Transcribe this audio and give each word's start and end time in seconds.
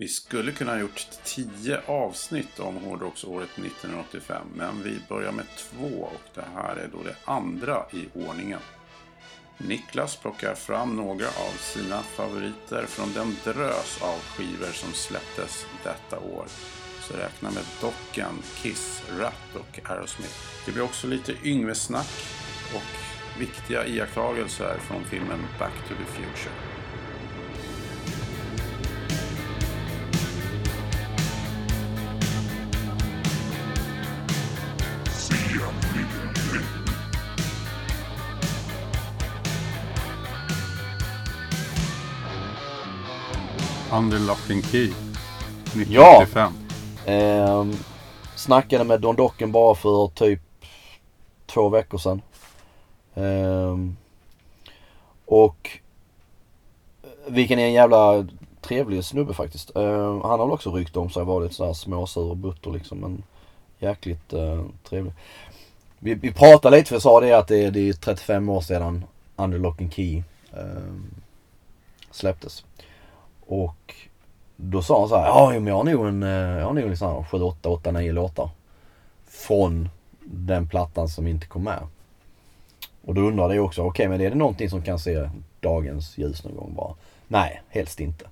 Vi 0.00 0.08
skulle 0.08 0.52
kunna 0.52 0.72
ha 0.72 0.78
gjort 0.78 1.06
tio 1.24 1.80
avsnitt 1.86 2.60
om 2.60 2.76
hårdrocksåret 2.76 3.48
1985, 3.50 4.46
men 4.54 4.82
vi 4.82 4.98
börjar 5.08 5.32
med 5.32 5.44
två 5.56 6.02
och 6.02 6.30
det 6.34 6.44
här 6.54 6.76
är 6.76 6.88
då 6.92 7.02
det 7.02 7.16
andra 7.24 7.86
i 7.92 8.08
ordningen. 8.26 8.60
Niklas 9.58 10.16
plockar 10.16 10.54
fram 10.54 10.96
några 10.96 11.26
av 11.26 11.52
sina 11.58 12.02
favoriter 12.02 12.86
från 12.86 13.12
den 13.12 13.36
drös 13.44 14.02
av 14.02 14.18
skivor 14.18 14.72
som 14.72 14.92
släpptes 14.92 15.66
detta 15.84 16.18
år. 16.18 16.46
Så 17.00 17.16
räkna 17.16 17.50
med 17.50 17.64
Docken, 17.80 18.42
Kiss, 18.56 19.02
Rat 19.18 19.54
och 19.54 19.90
Aerosmith. 19.90 20.38
Det 20.66 20.72
blir 20.72 20.84
också 20.84 21.06
lite 21.06 21.34
Yngve-snack 21.44 22.26
och 22.74 23.40
viktiga 23.40 23.86
iakttagelser 23.86 24.78
från 24.78 25.04
filmen 25.04 25.40
Back 25.58 25.88
to 25.88 25.94
the 25.94 26.04
Future. 26.04 26.77
Under 43.98 44.18
Lock 44.18 44.50
and 44.50 44.64
Key 44.64 44.92
1985. 45.64 46.52
Eh, 47.06 47.66
snackade 48.36 48.84
med 48.84 49.00
Don 49.00 49.16
Docken 49.16 49.52
bara 49.52 49.74
för 49.74 50.08
typ 50.08 50.40
två 51.46 51.68
veckor 51.68 51.98
sedan. 51.98 52.22
Eh, 53.14 53.76
och 55.26 55.70
vilken 57.26 57.58
är 57.58 57.64
en 57.66 57.72
jävla 57.72 58.26
trevlig 58.60 59.04
snubbe 59.04 59.34
faktiskt. 59.34 59.76
Eh, 59.76 60.20
han 60.22 60.40
har 60.40 60.46
väl 60.46 60.54
också 60.54 60.72
rykte 60.72 60.98
om 60.98 61.10
sig 61.10 61.24
vara 61.24 61.42
lite 61.42 61.54
sådär 61.54 61.72
småsur 61.72 62.30
och 62.30 62.36
butter 62.36 62.70
liksom. 62.70 62.98
Men 62.98 63.22
jäkligt 63.78 64.32
eh, 64.32 64.64
trevlig. 64.88 65.12
Vi, 65.98 66.14
vi 66.14 66.32
pratade 66.32 66.76
lite 66.76 66.88
för 66.88 66.94
jag 66.94 67.02
sa 67.02 67.20
det 67.20 67.32
att 67.32 67.48
det, 67.48 67.70
det 67.70 67.88
är 67.88 67.92
35 67.92 68.48
år 68.48 68.60
sedan 68.60 69.04
Under 69.36 69.58
Lock 69.58 69.80
and 69.80 69.92
Key 69.92 70.22
eh, 70.52 70.94
släpptes. 72.10 72.64
Och 73.48 73.94
då 74.56 74.82
sa 74.82 75.00
han 75.00 75.08
så 75.08 75.16
här, 75.16 75.26
ja 75.26 75.50
men 75.50 75.66
jag 75.66 75.76
har 75.76 75.84
nog 75.84 76.08
en, 76.08 76.22
eh, 76.22 76.58
jag 76.58 76.66
har 76.66 76.72
nog 76.72 76.90
liksom 76.90 77.24
7, 77.24 77.38
8, 77.38 77.68
8, 77.68 77.90
9 77.90 78.12
låtar. 78.12 78.50
Från 79.26 79.88
den 80.20 80.68
plattan 80.68 81.08
som 81.08 81.26
inte 81.26 81.46
kom 81.46 81.64
med. 81.64 81.80
Och 83.04 83.14
då 83.14 83.20
undrade 83.20 83.54
jag 83.54 83.64
också, 83.64 83.82
okej 83.82 83.90
okay, 83.90 84.08
men 84.08 84.20
är 84.20 84.30
det 84.30 84.36
någonting 84.36 84.70
som 84.70 84.82
kan 84.82 84.98
se 84.98 85.30
dagens 85.60 86.18
ljus 86.18 86.44
någon 86.44 86.56
gång 86.56 86.74
bara? 86.74 86.94
Nej, 87.28 87.62
helst 87.68 88.00
inte. 88.00 88.24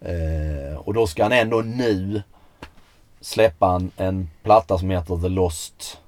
Eh, 0.00 0.76
och 0.76 0.94
då 0.94 1.06
ska 1.06 1.22
han 1.22 1.32
ändå 1.32 1.60
nu 1.60 2.22
släppa 3.20 3.74
en, 3.74 3.90
en 3.96 4.30
platta 4.42 4.78
som 4.78 4.90
heter 4.90 5.16
The 5.22 5.28
Lost 5.28 5.98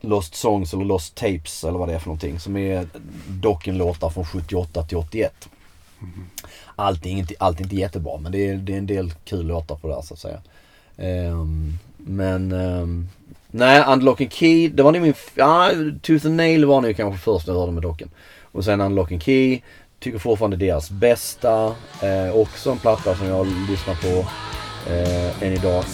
Lost 0.00 0.34
Songs 0.34 0.74
eller 0.74 0.84
Lost 0.84 1.14
Tapes 1.14 1.64
eller 1.64 1.78
vad 1.78 1.88
det 1.88 1.94
är 1.94 1.98
för 1.98 2.06
någonting. 2.06 2.40
Som 2.40 2.56
är 2.56 2.88
Docken-låtar 3.28 4.10
från 4.10 4.24
78 4.24 4.82
till 4.82 4.96
81. 4.96 5.48
Allt 6.76 7.06
är, 7.06 7.10
inte, 7.10 7.34
allt 7.38 7.60
är 7.60 7.64
inte 7.64 7.76
jättebra 7.76 8.18
men 8.18 8.32
det 8.32 8.48
är, 8.48 8.54
det 8.56 8.72
är 8.72 8.78
en 8.78 8.86
del 8.86 9.12
kul 9.24 9.46
låtar 9.46 9.76
på 9.76 9.88
det 9.88 9.94
här 9.94 10.02
så 10.02 10.14
att 10.14 10.20
säga. 10.20 10.40
Um, 11.30 11.78
men 11.96 12.52
um, 12.52 13.08
nej, 13.50 13.84
Unlocking 13.88 14.30
Key, 14.30 14.68
det 14.68 14.82
var 14.82 14.92
nog 14.92 15.02
min, 15.02 15.14
ja, 15.34 15.70
Tooth 16.02 16.26
and 16.26 16.36
Nail 16.36 16.64
var 16.64 16.80
nog 16.80 16.96
kanske 16.96 17.20
först 17.20 17.46
jag 17.46 17.54
hörde 17.54 17.72
med 17.72 17.82
docken. 17.82 18.10
Och 18.42 18.64
sen 18.64 18.80
Unlocking 18.80 19.20
Key, 19.20 19.60
tycker 20.04 20.18
fortfarande 20.18 20.56
deras 20.56 20.90
bästa. 20.90 21.74
Eh, 22.02 22.36
också 22.36 22.70
en 22.70 22.78
platta 22.78 23.14
som 23.14 23.26
jag 23.26 23.46
lyssnar 23.70 23.94
på 23.94 24.28
eh, 24.90 25.42
än 25.42 25.52
idag. 25.52 25.84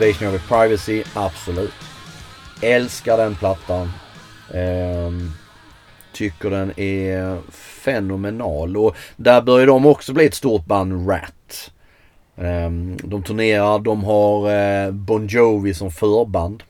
Activation 0.00 0.34
of 0.34 0.48
Privacy, 0.48 1.02
absolut. 1.14 1.72
Älskar 2.62 3.16
den 3.16 3.34
plattan. 3.34 3.90
Um, 4.54 5.32
tycker 6.12 6.50
den 6.50 6.80
är 6.80 7.38
fenomenal. 7.50 8.76
Och 8.76 8.96
där 9.16 9.42
börjar 9.42 9.66
de 9.66 9.86
också 9.86 10.12
bli 10.12 10.26
ett 10.26 10.34
stort 10.34 10.64
band, 10.64 11.10
Rat. 11.10 11.72
Um, 12.36 12.96
de 12.96 13.22
turnerar, 13.22 13.78
de 13.78 14.04
har 14.04 14.50
uh, 14.50 14.90
Bon 14.92 15.26
Jovi 15.26 15.74
som 15.74 15.90
förband. 15.90 16.62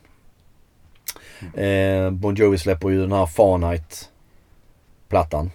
Uh, 1.59 2.11
bon 2.11 2.35
Jovi 2.35 2.59
släpper 2.59 2.89
ju 2.89 3.01
den 3.01 3.13
här 3.13 3.27
Farnight-plattan. 3.27 5.51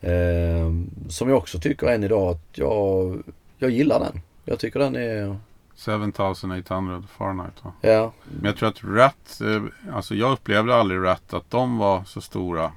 Ehm, 0.00 0.90
som 1.08 1.28
jag 1.28 1.38
också 1.38 1.58
tycker 1.58 1.86
än 1.86 2.04
idag 2.04 2.30
att 2.30 2.42
jag, 2.52 3.22
jag 3.58 3.70
gillar 3.70 4.00
den. 4.00 4.20
Jag 4.44 4.58
tycker 4.58 4.80
den 4.80 4.96
är 4.96 5.36
7800 5.76 7.02
Fahrenheit 7.18 7.64
va? 7.64 7.72
Ja. 7.80 8.12
Men 8.24 8.44
jag 8.44 8.56
tror 8.56 8.68
att 8.68 8.84
Rat, 8.84 9.40
eh, 9.40 9.94
alltså 9.94 10.14
jag 10.14 10.32
upplevde 10.32 10.74
aldrig 10.74 11.04
Rat 11.04 11.34
att 11.34 11.50
de 11.50 11.78
var 11.78 12.04
så 12.04 12.20
stora 12.20 12.72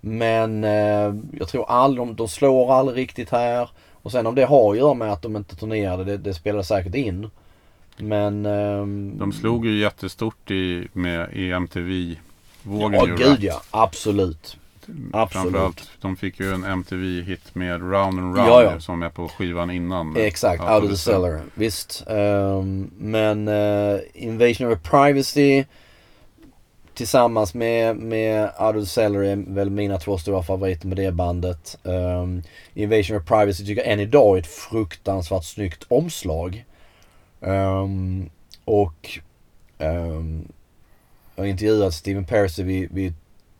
Men 0.02 0.64
eh, 0.64 1.16
jag 1.40 1.48
tror 1.48 1.70
aldrig, 1.70 2.08
de, 2.08 2.16
de 2.16 2.28
slår 2.28 2.74
aldrig 2.74 2.98
riktigt 2.98 3.30
här. 3.30 3.70
Och 3.92 4.12
sen 4.12 4.28
om 4.28 4.36
det 4.36 4.46
har 4.46 4.72
att 4.72 4.78
göra 4.78 4.94
med 4.94 5.12
att 5.12 5.22
de 5.22 5.36
inte 5.36 5.56
turnerade, 5.56 6.04
det, 6.04 6.18
det 6.18 6.34
spelar 6.34 6.62
säkert 6.62 6.96
in. 6.96 7.30
Men... 7.98 8.46
Eh, 8.46 8.86
de 9.18 9.32
slog 9.32 9.66
ju 9.66 9.80
jättestort 9.80 10.52
i, 10.52 10.88
med, 10.94 11.34
i 11.34 11.52
MTV-vågen. 11.52 13.16
Ja, 13.20 13.28
gud 13.28 13.44
ja. 13.44 13.62
Absolut. 13.72 14.58
Absolut. 15.14 15.32
Framförallt, 15.32 15.90
de 16.02 16.16
fick 16.16 16.40
ju 16.40 16.54
en 16.54 16.64
MTV-hit 16.64 17.56
med 17.56 17.82
Round 17.82 18.20
and 18.20 18.36
Round 18.36 18.50
ja, 18.50 18.64
ja. 18.64 18.80
som 18.80 19.04
är 19.04 19.10
på 19.10 19.28
skivan 19.28 19.72
innan. 19.72 20.18
Exakt, 20.18 20.62
Out, 20.62 20.72
Out 20.72 20.84
of 20.84 20.90
the 20.90 20.98
Cellar. 20.98 21.42
Visst. 21.54 22.04
Um, 22.08 22.92
men 22.98 23.48
uh, 23.48 24.00
Invasion 24.14 24.72
of 24.72 24.80
Privacy 24.82 25.64
tillsammans 26.94 27.54
med, 27.54 27.96
med 27.96 28.44
Out 28.44 28.76
of 28.76 28.84
the 28.84 28.90
Cellar 28.90 29.24
är 29.24 29.36
väl 29.36 29.70
mina 29.70 29.98
två 29.98 30.18
stora 30.18 30.44
favoriter 30.44 30.88
med 30.88 30.98
det 30.98 31.12
bandet. 31.12 31.78
Um, 31.84 32.44
Invasion 32.74 33.18
of 33.18 33.26
Privacy 33.26 33.66
tycker 33.66 33.82
jag 33.82 33.92
än 33.92 34.00
idag 34.00 34.36
är 34.38 34.42
ett 34.42 34.48
fruktansvärt 34.48 35.44
snyggt 35.44 35.86
omslag. 35.88 36.66
Um, 37.40 38.30
och 38.66 39.20
jag 41.36 41.44
har 41.44 41.46
intervjuat 41.46 41.94
Steven 41.94 42.26
Percy 42.26 42.64
vid, 42.64 42.92
vid 42.92 43.14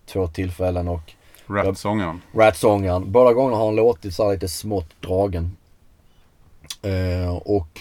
två 0.06 0.28
tillfällen 0.28 0.88
och 0.88 1.14
Rat-sångaren. 1.48 2.22
Rat-sångaren. 2.34 3.12
Båda 3.12 3.34
gångerna 3.34 3.58
har 3.58 3.66
han 3.66 3.76
låtit 3.76 4.14
så 4.14 4.32
lite 4.32 4.48
smått 4.48 5.02
dragen. 5.02 5.58
Eh, 6.82 7.36
och 7.36 7.80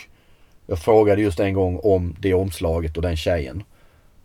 jag 0.66 0.78
frågade 0.78 1.22
just 1.22 1.40
en 1.40 1.54
gång 1.54 1.80
om 1.82 2.16
det 2.20 2.34
omslaget 2.34 2.96
och 2.96 3.02
den 3.02 3.16
tjejen. 3.16 3.62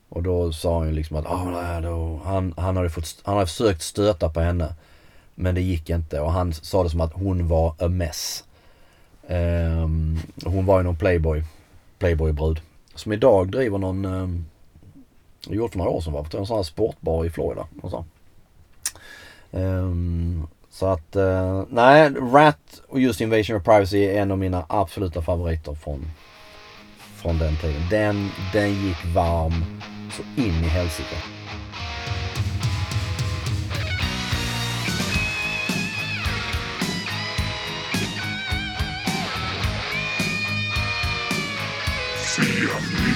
Och 0.09 0.23
då 0.23 0.53
sa 0.53 0.77
han 0.77 0.87
ju 0.87 0.93
liksom 0.93 1.17
att 1.17 1.25
ah, 1.25 1.43
nej, 1.43 1.81
då, 1.81 2.19
han, 2.23 2.53
han, 2.57 2.77
hade 2.77 2.89
fått, 2.89 3.15
han 3.23 3.35
hade 3.35 3.47
försökt 3.47 3.81
stöta 3.81 4.29
på 4.29 4.39
henne. 4.39 4.75
Men 5.35 5.55
det 5.55 5.61
gick 5.61 5.89
inte 5.89 6.19
och 6.19 6.31
han 6.31 6.53
sa 6.53 6.83
det 6.83 6.89
som 6.89 7.01
att 7.01 7.13
hon 7.13 7.47
var 7.47 7.75
a 7.79 7.87
mess. 7.87 8.43
Eh, 9.27 9.87
hon 10.45 10.65
var 10.65 10.77
ju 10.77 10.83
någon 10.83 10.97
playboy, 10.97 11.43
playboy-brud. 11.99 12.61
Som 12.95 13.13
idag 13.13 13.51
driver 13.51 13.77
någon, 13.77 14.05
eh, 14.05 14.27
gjort 15.55 15.71
för 15.71 15.77
några 15.77 15.91
år 15.91 16.01
sedan 16.01 16.13
var 16.13 16.35
en 16.35 16.45
sån 16.45 16.55
här 16.55 16.63
sportbar 16.63 17.25
i 17.25 17.29
Florida. 17.29 17.67
Och 17.81 17.91
så. 17.91 18.05
Um, 19.51 20.47
så 20.69 20.85
att, 20.85 21.15
uh, 21.15 21.63
nej, 21.69 22.09
Rat 22.09 22.81
och 22.87 22.99
just 22.99 23.21
Invasion 23.21 23.57
of 23.57 23.63
Privacy 23.63 24.03
är 24.03 24.21
en 24.21 24.31
av 24.31 24.37
mina 24.37 24.65
absoluta 24.69 25.21
favoriter 25.21 25.73
från, 25.73 26.05
från 27.15 27.37
den 27.37 27.57
tiden. 27.57 27.81
Den, 27.89 28.29
den 28.53 28.69
gick 28.69 29.05
varm 29.15 29.81
så 30.11 30.41
in 30.41 30.63
i 30.63 30.67
helsike. 30.67 31.15
I 42.39 43.06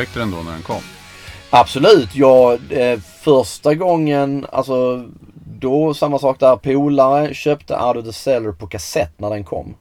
upptäckte 0.00 0.18
den 0.18 0.30
då 0.30 0.36
när 0.36 0.52
den 0.52 0.62
kom? 0.62 0.82
Absolut, 1.50 2.14
jag 2.14 2.58
eh, 2.70 2.98
första 3.00 3.74
gången, 3.74 4.46
alltså 4.52 5.08
då 5.58 5.94
samma 5.94 6.18
sak 6.18 6.40
där, 6.40 6.56
polare 6.56 7.34
köpte 7.34 7.74
Out 7.74 7.96
of 7.96 8.04
the 8.04 8.12
Cellar 8.12 8.52
på 8.52 8.66
kassett 8.66 9.12
när 9.16 9.30
den 9.30 9.44
kom. 9.44 9.74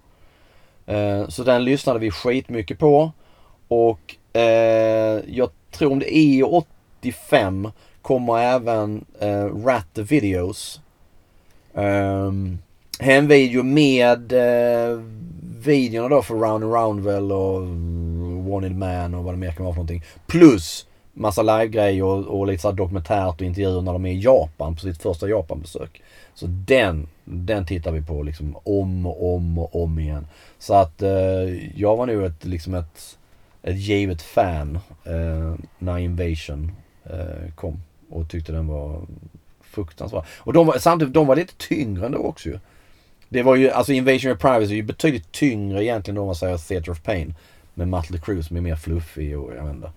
Eh, 0.85 1.27
så 1.27 1.43
den 1.43 1.63
lyssnade 1.63 1.99
vi 1.99 2.11
skitmycket 2.11 2.79
på 2.79 3.11
och 3.67 4.15
eh, 4.33 5.21
jag 5.27 5.49
tror 5.71 5.91
om 5.91 5.99
det 5.99 6.17
är 6.17 6.53
85 7.01 7.71
kommer 8.01 8.37
även 8.37 9.05
eh, 9.19 9.45
Rat 9.45 9.87
the 9.93 10.01
Videos. 10.01 10.81
Ehm, 11.73 12.57
hemvideo 12.99 13.63
med 13.63 14.33
eh, 14.33 14.99
videorna 15.59 16.09
då 16.09 16.21
för 16.21 16.35
Round 16.35 16.63
and 16.63 16.73
Roundwell 16.73 17.31
och 17.31 17.61
Wanted 18.49 18.75
Man 18.75 19.13
och 19.13 19.23
vad 19.23 19.33
det 19.33 19.37
mer 19.37 19.51
kan 19.51 19.65
vara 19.65 19.73
för 19.73 19.79
någonting. 19.79 20.03
Plus 20.27 20.85
massa 21.13 21.41
live-grejer 21.41 22.03
och, 22.03 22.39
och 22.39 22.47
lite 22.47 22.61
såhär 22.61 22.75
dokumentärt 22.75 23.41
och 23.41 23.47
intervjuer 23.47 23.81
när 23.81 23.93
de 23.93 24.05
är 24.05 24.11
i 24.11 24.19
Japan 24.19 24.75
på 24.75 24.81
sitt 24.81 25.01
första 25.01 25.27
Japan-besök. 25.27 26.01
Så 26.33 26.45
den, 26.47 27.07
den 27.25 27.65
tittar 27.65 27.91
vi 27.91 28.01
på 28.01 28.23
liksom 28.23 28.57
om 28.63 29.05
och 29.05 29.35
om 29.35 29.57
och 29.57 29.83
om 29.83 29.99
igen. 29.99 30.27
Så 30.59 30.73
att 30.73 31.01
eh, 31.01 31.09
jag 31.75 31.97
var 31.97 32.05
nog 32.05 32.23
ett, 32.23 32.45
liksom 32.45 32.73
ett, 32.73 33.17
ett 33.61 33.77
givet 33.77 34.21
fan 34.21 34.79
eh, 35.03 35.55
när 35.79 35.97
Invasion 35.97 36.71
eh, 37.03 37.53
kom 37.55 37.81
och 38.09 38.29
tyckte 38.29 38.51
den 38.51 38.67
var 38.67 39.01
fruktansvärd. 39.61 40.23
Och 40.37 40.53
de 40.53 40.67
var, 40.67 40.77
samtidigt, 40.77 41.13
de 41.13 41.27
var 41.27 41.35
lite 41.35 41.53
tyngre 41.57 42.05
ändå 42.05 42.17
också 42.17 42.49
ju. 42.49 42.59
Det 43.29 43.43
var 43.43 43.55
ju, 43.55 43.71
alltså 43.71 43.93
Invasion 43.93 44.31
of 44.31 44.39
Privacy 44.39 44.71
är 44.71 44.75
ju 44.75 44.83
betydligt 44.83 45.31
tyngre 45.31 45.83
egentligen 45.85 46.15
då 46.15 46.21
om 46.21 46.25
man 46.25 46.35
säger 46.35 46.57
Theater 46.57 46.91
of 46.91 47.03
Pain. 47.03 47.35
Med 47.79 47.87
Mötley 47.87 48.19
Crüe 48.19 48.41
som 48.43 48.57
är 48.57 48.61
mer 48.61 48.75
fluffig 48.75 49.39
och 49.39 49.55
jag 49.55 49.63
vet 49.63 49.75
inte. 49.75 49.91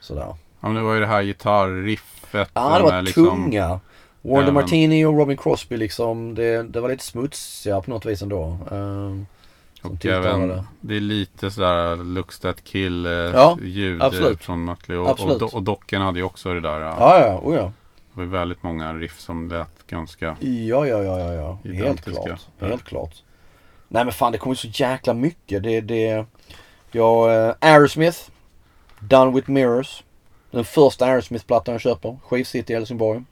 Sådär. 0.00 0.22
Ja, 0.22 0.36
men 0.60 0.74
det 0.74 0.80
var 0.82 0.94
ju 0.94 1.00
det 1.00 1.06
här 1.06 1.22
gitarriffet. 1.22 2.50
Ja, 2.54 2.76
det 2.78 2.82
var 2.82 2.92
med 2.92 3.04
liksom- 3.04 3.26
tunga. 3.26 3.80
Warner 4.22 4.46
Ja, 4.46 4.52
Martini 4.52 5.04
och 5.04 5.18
Robin 5.18 5.36
Crosby 5.36 5.76
liksom. 5.76 6.34
Det, 6.34 6.62
det 6.62 6.80
var 6.80 6.88
lite 6.88 7.04
smutsigare 7.04 7.82
på 7.82 7.90
något 7.90 8.06
vis 8.06 8.22
ändå. 8.22 8.58
Um, 8.70 9.26
som 9.82 9.90
Och 9.90 10.06
även, 10.06 10.62
det 10.80 10.96
är 10.96 11.00
lite 11.00 11.50
sådär 11.50 11.96
Looks 11.96 12.38
That 12.38 12.64
Kill 12.64 13.06
eh, 13.06 13.12
Ja, 13.12 13.58
ljud 13.62 14.02
absolut. 14.02 14.44
från 14.44 14.64
Mötley. 14.64 14.98
Och, 14.98 15.10
och, 15.10 15.16
do- 15.40 15.54
och 15.54 15.62
docken 15.62 16.02
hade 16.02 16.18
ju 16.18 16.24
också 16.24 16.54
det 16.54 16.60
där. 16.60 16.80
Ja. 16.80 16.96
Ja, 16.98 17.20
ja, 17.26 17.40
oh 17.44 17.54
ja. 17.56 17.72
Det 18.14 18.20
var 18.20 18.24
väldigt 18.24 18.62
många 18.62 18.94
riff 18.94 19.20
som 19.20 19.48
lät 19.48 19.86
ganska... 19.86 20.36
Ja, 20.40 20.86
ja, 20.86 21.02
ja, 21.02 21.18
ja, 21.20 21.32
ja. 21.32 21.58
Helt 21.72 22.04
klart. 22.04 22.40
Helt 22.60 22.84
klart. 22.84 23.14
Nej 23.88 24.04
men 24.04 24.12
fan 24.12 24.32
det 24.32 24.38
kommer 24.38 24.52
ju 24.54 24.72
så 24.72 24.82
jäkla 24.84 25.14
mycket. 25.14 25.62
Det, 25.62 25.80
det... 25.80 26.26
Ja, 26.92 27.46
uh, 27.48 27.54
Aerosmith. 27.60 28.18
Done 29.00 29.32
with 29.32 29.50
Mirrors. 29.50 30.04
Den 30.50 30.64
första 30.64 31.06
Aerosmith-plattan 31.06 31.72
jag 31.72 31.80
köper. 31.80 32.18
Skivcity 32.28 32.72
i 32.72 32.76
Helsingborg. 32.76 33.22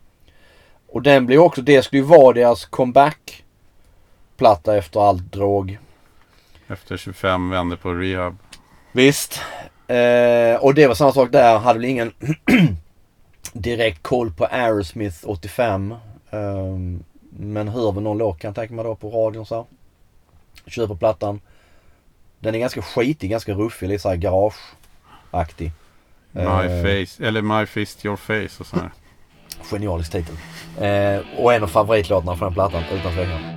Och 0.89 1.03
den 1.03 1.27
blir 1.27 1.39
också, 1.39 1.63
det 1.63 1.83
skulle 1.83 2.03
ju 2.03 2.09
vara 2.09 2.33
deras 2.33 2.65
comeback-platta 2.65 4.77
efter 4.77 5.01
allt 5.01 5.33
drog. 5.33 5.79
Efter 6.69 6.97
25 6.97 7.51
vänder 7.51 7.77
på 7.77 7.93
rehab. 7.93 8.37
Visst. 8.93 9.41
Eh, 9.87 10.57
och 10.61 10.75
det 10.75 10.87
var 10.87 10.95
samma 10.95 11.13
sak 11.13 11.33
där. 11.33 11.59
Hade 11.59 11.79
väl 11.79 11.89
ingen 11.89 12.13
direkt 13.53 14.03
koll 14.03 14.33
på 14.33 14.45
Aerosmith 14.45 15.17
85. 15.25 15.95
Ehm, 16.31 17.05
men 17.31 17.69
hör 17.69 17.93
väl 17.93 18.03
någon 18.03 18.19
låt 18.19 18.39
kan 18.39 18.49
jag 18.49 18.55
tänka 18.55 18.75
mig 18.75 18.85
då 18.85 18.95
på 18.95 19.11
radion 19.11 19.47
så 19.47 19.55
här. 19.55 19.65
Köper 20.67 20.95
plattan. 20.95 21.41
Den 22.40 22.55
är 22.55 22.59
ganska 22.59 22.83
skitig, 22.83 23.31
ganska 23.31 23.52
ruffig, 23.52 23.88
lite 23.88 24.02
såhär 24.02 24.16
garage-aktig. 24.16 25.73
My 26.33 26.43
Eh, 26.43 26.83
face, 26.83 27.26
eller 27.26 27.43
My 27.43 27.66
Fist 27.66 28.05
Your 28.05 28.16
Face 28.16 28.61
och 28.61 28.66
sådär. 28.66 28.90
Genialisk 29.71 30.12
titel. 30.12 30.37
Eh, 30.81 31.21
och 31.38 31.55
en 31.55 31.62
av 31.62 31.66
favoritlåtarna 31.69 32.37
från 32.37 32.47
den 32.47 32.55
plattan, 32.55 32.83
utan 32.93 33.12
tvekan. 33.14 33.56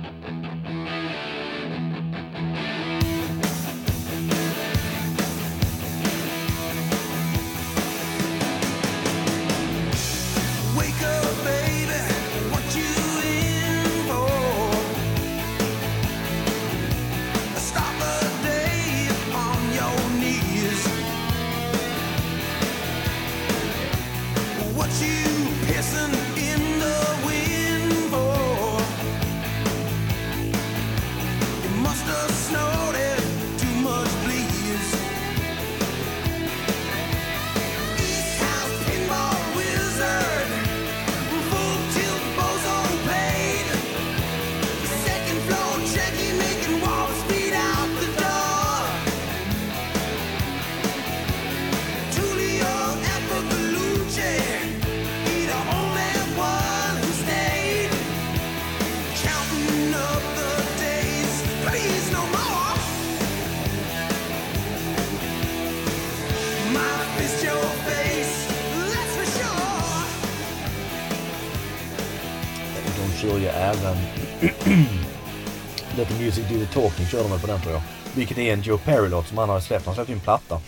Music 76.20 76.48
Do 76.48 76.58
The 76.58 76.66
Talking 76.66 77.06
kör 77.06 77.22
de 77.22 77.30
väl 77.30 77.40
på 77.40 77.46
den 77.46 77.60
tror 77.60 77.72
jag. 77.72 77.82
Vilket 78.16 78.38
är 78.38 78.52
en 78.52 78.62
Joe 78.62 78.78
Perry-låt 78.78 79.26
som 79.28 79.38
han 79.38 79.48
har 79.48 79.60
släppt. 79.60 79.86
Han 79.86 79.94
släppte 79.94 80.12
ju 80.12 80.16
en 80.16 80.20
platta. 80.24 80.60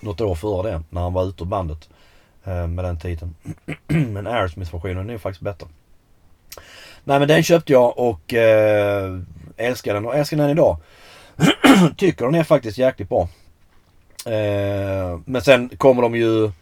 Något 0.00 0.20
år 0.20 0.34
före 0.34 0.70
det. 0.70 0.82
När 0.90 1.00
han 1.00 1.12
var 1.12 1.24
ute 1.28 1.42
ur 1.42 1.46
bandet. 1.46 1.88
eh, 2.44 2.66
Med 2.66 2.84
den 2.84 2.98
titeln. 2.98 3.34
men 3.86 4.26
Aerosmith-versionen 4.26 5.08
är 5.08 5.12
ju 5.12 5.18
faktiskt 5.18 5.42
bättre. 5.42 5.66
Nej 7.04 7.18
men 7.18 7.28
den 7.28 7.42
köpte 7.42 7.72
jag 7.72 7.98
och 7.98 8.34
eh, 8.34 9.18
älskar 9.56 9.94
den 9.94 10.06
och 10.06 10.16
älskar 10.16 10.36
den 10.36 10.50
idag. 10.50 10.76
Tycker 11.96 12.24
den 12.24 12.34
är 12.34 12.44
faktiskt 12.44 12.78
jäkligt 12.78 13.08
bra. 13.08 13.28
Eh, 14.26 15.18
men 15.24 15.42
sen 15.42 15.68
kommer 15.68 16.02
de 16.02 16.14
ju 16.14 16.52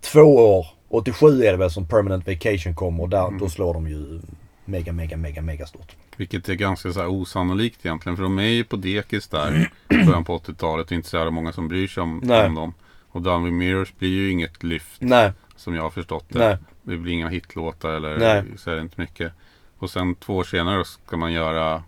två 0.00 0.20
år, 0.58 0.66
87 0.88 1.44
är 1.44 1.50
det 1.52 1.56
väl 1.58 1.70
som 1.70 1.88
Permanent 1.88 2.26
Vacation 2.26 2.74
kom 2.74 3.00
och 3.00 3.08
där, 3.08 3.38
då 3.40 3.48
slår 3.48 3.74
de 3.74 3.88
ju 3.88 4.20
mega, 4.64 4.92
mega, 4.92 5.16
mega, 5.16 5.42
mega 5.42 5.66
stort. 5.66 5.96
Vilket 6.16 6.48
är 6.48 6.54
ganska 6.54 6.92
så 6.92 7.00
här 7.00 7.08
osannolikt 7.08 7.86
egentligen. 7.86 8.16
För 8.16 8.22
de 8.22 8.38
är 8.38 8.42
ju 8.42 8.64
på 8.64 8.76
dekis 8.76 9.28
där. 9.28 9.70
Början 9.88 10.24
på 10.24 10.38
80-talet. 10.38 10.88
Det 10.88 10.94
är 10.94 10.96
inte 10.96 11.08
så 11.08 11.16
jävla 11.16 11.30
många 11.30 11.52
som 11.52 11.68
bryr 11.68 11.88
sig 11.88 12.02
om, 12.02 12.20
Nej. 12.24 12.46
om 12.46 12.54
dem. 12.54 12.74
Och 13.08 13.22
Down 13.22 13.44
with 13.44 13.54
Mirrors 13.54 13.92
blir 13.98 14.08
ju 14.08 14.30
inget 14.30 14.62
lyft. 14.62 14.96
Nej, 15.00 15.32
Som 15.56 15.74
jag 15.74 15.82
har 15.82 15.90
förstått 15.90 16.24
det. 16.28 16.38
nej, 16.38 16.56
Det 16.82 16.96
blir 16.96 17.12
inga 17.12 17.28
hitlåtar 17.28 17.90
eller 17.90 18.18
Nej. 18.18 18.44
så 18.58 18.70
är 18.70 18.74
det 18.74 18.80
inte 18.82 19.00
mycket. 19.00 19.32
Och 19.78 19.90
sen 19.90 20.14
två 20.14 20.36
år 20.36 20.44
senare 20.44 20.84
ska 20.84 21.16
man 21.16 21.32
göra 21.32 21.82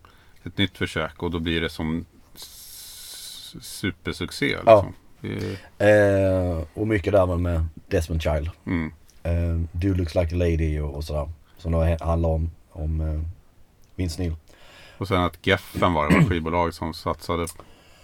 ett 0.44 0.58
nytt 0.58 0.78
försök 0.78 1.22
och 1.22 1.30
då 1.30 1.38
blir 1.38 1.60
det 1.60 1.68
som 1.68 2.04
supersuccé. 3.60 4.46
Liksom. 4.46 4.62
Ja. 4.66 4.92
Det 5.20 5.58
är, 5.78 6.56
eh, 6.58 6.64
och 6.74 6.86
mycket 6.88 7.12
där 7.12 7.36
med 7.36 7.64
Desmond 7.88 8.22
Child. 8.22 8.50
mm. 8.66 8.92
Eh, 9.22 9.60
Do 9.72 9.94
Looks 9.94 10.14
Like 10.14 10.34
a 10.34 10.38
Lady 10.38 10.78
och, 10.80 10.94
och 10.94 11.04
sådär. 11.04 11.30
Som 11.58 11.72
då 11.72 11.78
he- 11.78 12.04
handlar 12.04 12.28
om, 12.28 12.50
om 12.74 13.00
eh, 13.00 13.20
Vince 13.96 14.22
Neil. 14.22 14.34
Och 14.98 15.08
sen 15.08 15.22
att 15.22 15.46
Geffen 15.46 15.92
var 15.94 16.08
det 16.08 16.24
skivbolag 16.24 16.74
som 16.74 16.94
satsade. 16.94 17.46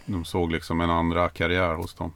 De 0.07 0.25
såg 0.25 0.53
liksom 0.53 0.81
en 0.81 0.91
andra 0.91 1.29
karriär 1.29 1.75
hos 1.75 1.95
dem. 1.95 2.13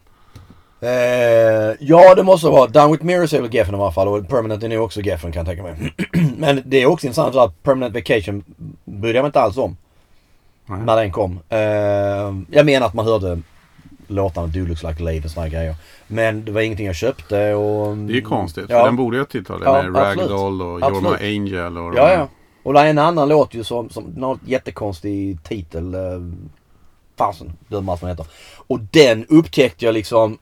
Eh, 0.80 1.76
ja 1.80 2.14
det 2.14 2.22
måste 2.22 2.46
vara. 2.46 2.66
Down 2.66 2.92
with 2.92 3.04
Mirrors 3.04 3.34
är 3.34 3.40
väl 3.40 3.54
Geffen 3.54 3.74
i 3.74 3.78
alla 3.78 3.92
fall 3.92 4.08
och 4.08 4.28
Permanent 4.28 4.62
är 4.62 4.68
nog 4.68 4.84
också 4.84 5.00
Geffen 5.00 5.32
kan 5.32 5.46
jag 5.46 5.56
tänka 5.56 5.62
mig. 5.62 5.94
Men 6.36 6.62
det 6.64 6.82
är 6.82 6.86
också 6.86 7.06
intressant 7.06 7.36
att 7.36 7.62
Permanent 7.62 7.94
Vacation 7.94 8.44
brydde 8.84 9.14
jag 9.18 9.22
mig 9.22 9.28
inte 9.28 9.40
alls 9.40 9.56
om. 9.56 9.76
Nej. 10.66 10.80
När 10.80 10.96
den 10.96 11.12
kom. 11.12 11.40
Eh, 11.48 11.58
jag 12.50 12.66
menar 12.66 12.86
att 12.86 12.94
man 12.94 13.06
hörde 13.06 13.40
låtarna 14.06 14.46
Do 14.46 14.64
Looks 14.66 14.82
Like 14.82 15.02
Lady 15.02 15.22
och 15.24 15.30
här 15.30 15.48
grejer. 15.48 15.74
Men 16.06 16.44
det 16.44 16.52
var 16.52 16.60
ingenting 16.60 16.86
jag 16.86 16.96
köpte 16.96 17.54
och... 17.54 17.96
Det 17.96 18.12
är 18.12 18.14
ju 18.14 18.22
konstigt. 18.22 18.64
Ja. 18.68 18.78
För 18.78 18.84
den 18.84 18.96
borde 18.96 19.16
ju 19.16 19.20
ha 19.20 19.26
tittat 19.26 19.60
Ja, 19.64 19.82
med 19.82 19.96
absolut. 19.96 20.30
Ragdoll 20.30 20.62
och. 20.62 20.80
You're 20.80 21.20
My 21.20 21.36
Angel. 21.36 21.78
Och 21.78 21.94
Ja, 21.96 22.12
ja. 22.12 22.28
Och 22.64 22.72
det 22.72 22.80
är 22.80 22.86
en 22.86 22.98
annan 22.98 23.28
låt 23.28 23.54
ju 23.54 23.64
som, 23.64 23.90
som 23.90 24.04
något 24.04 24.40
jättekonstig 24.46 25.42
titel. 25.42 25.94
Eh, 25.94 26.00
fasen, 27.16 27.52
döm 27.68 27.88
allt 27.88 28.02
vad 28.02 28.10
den 28.10 28.18
heter. 28.18 28.32
Och 28.66 28.80
den 28.80 29.26
upptäckte 29.26 29.84
jag 29.84 29.92
liksom 29.92 30.38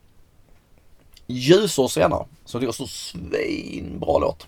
ljusår 1.26 1.88
senare. 1.88 2.24
Så 2.44 2.58
det 2.58 2.66
var 2.66 2.72
så 2.72 2.86
svinbra 2.86 4.18
låt. 4.18 4.46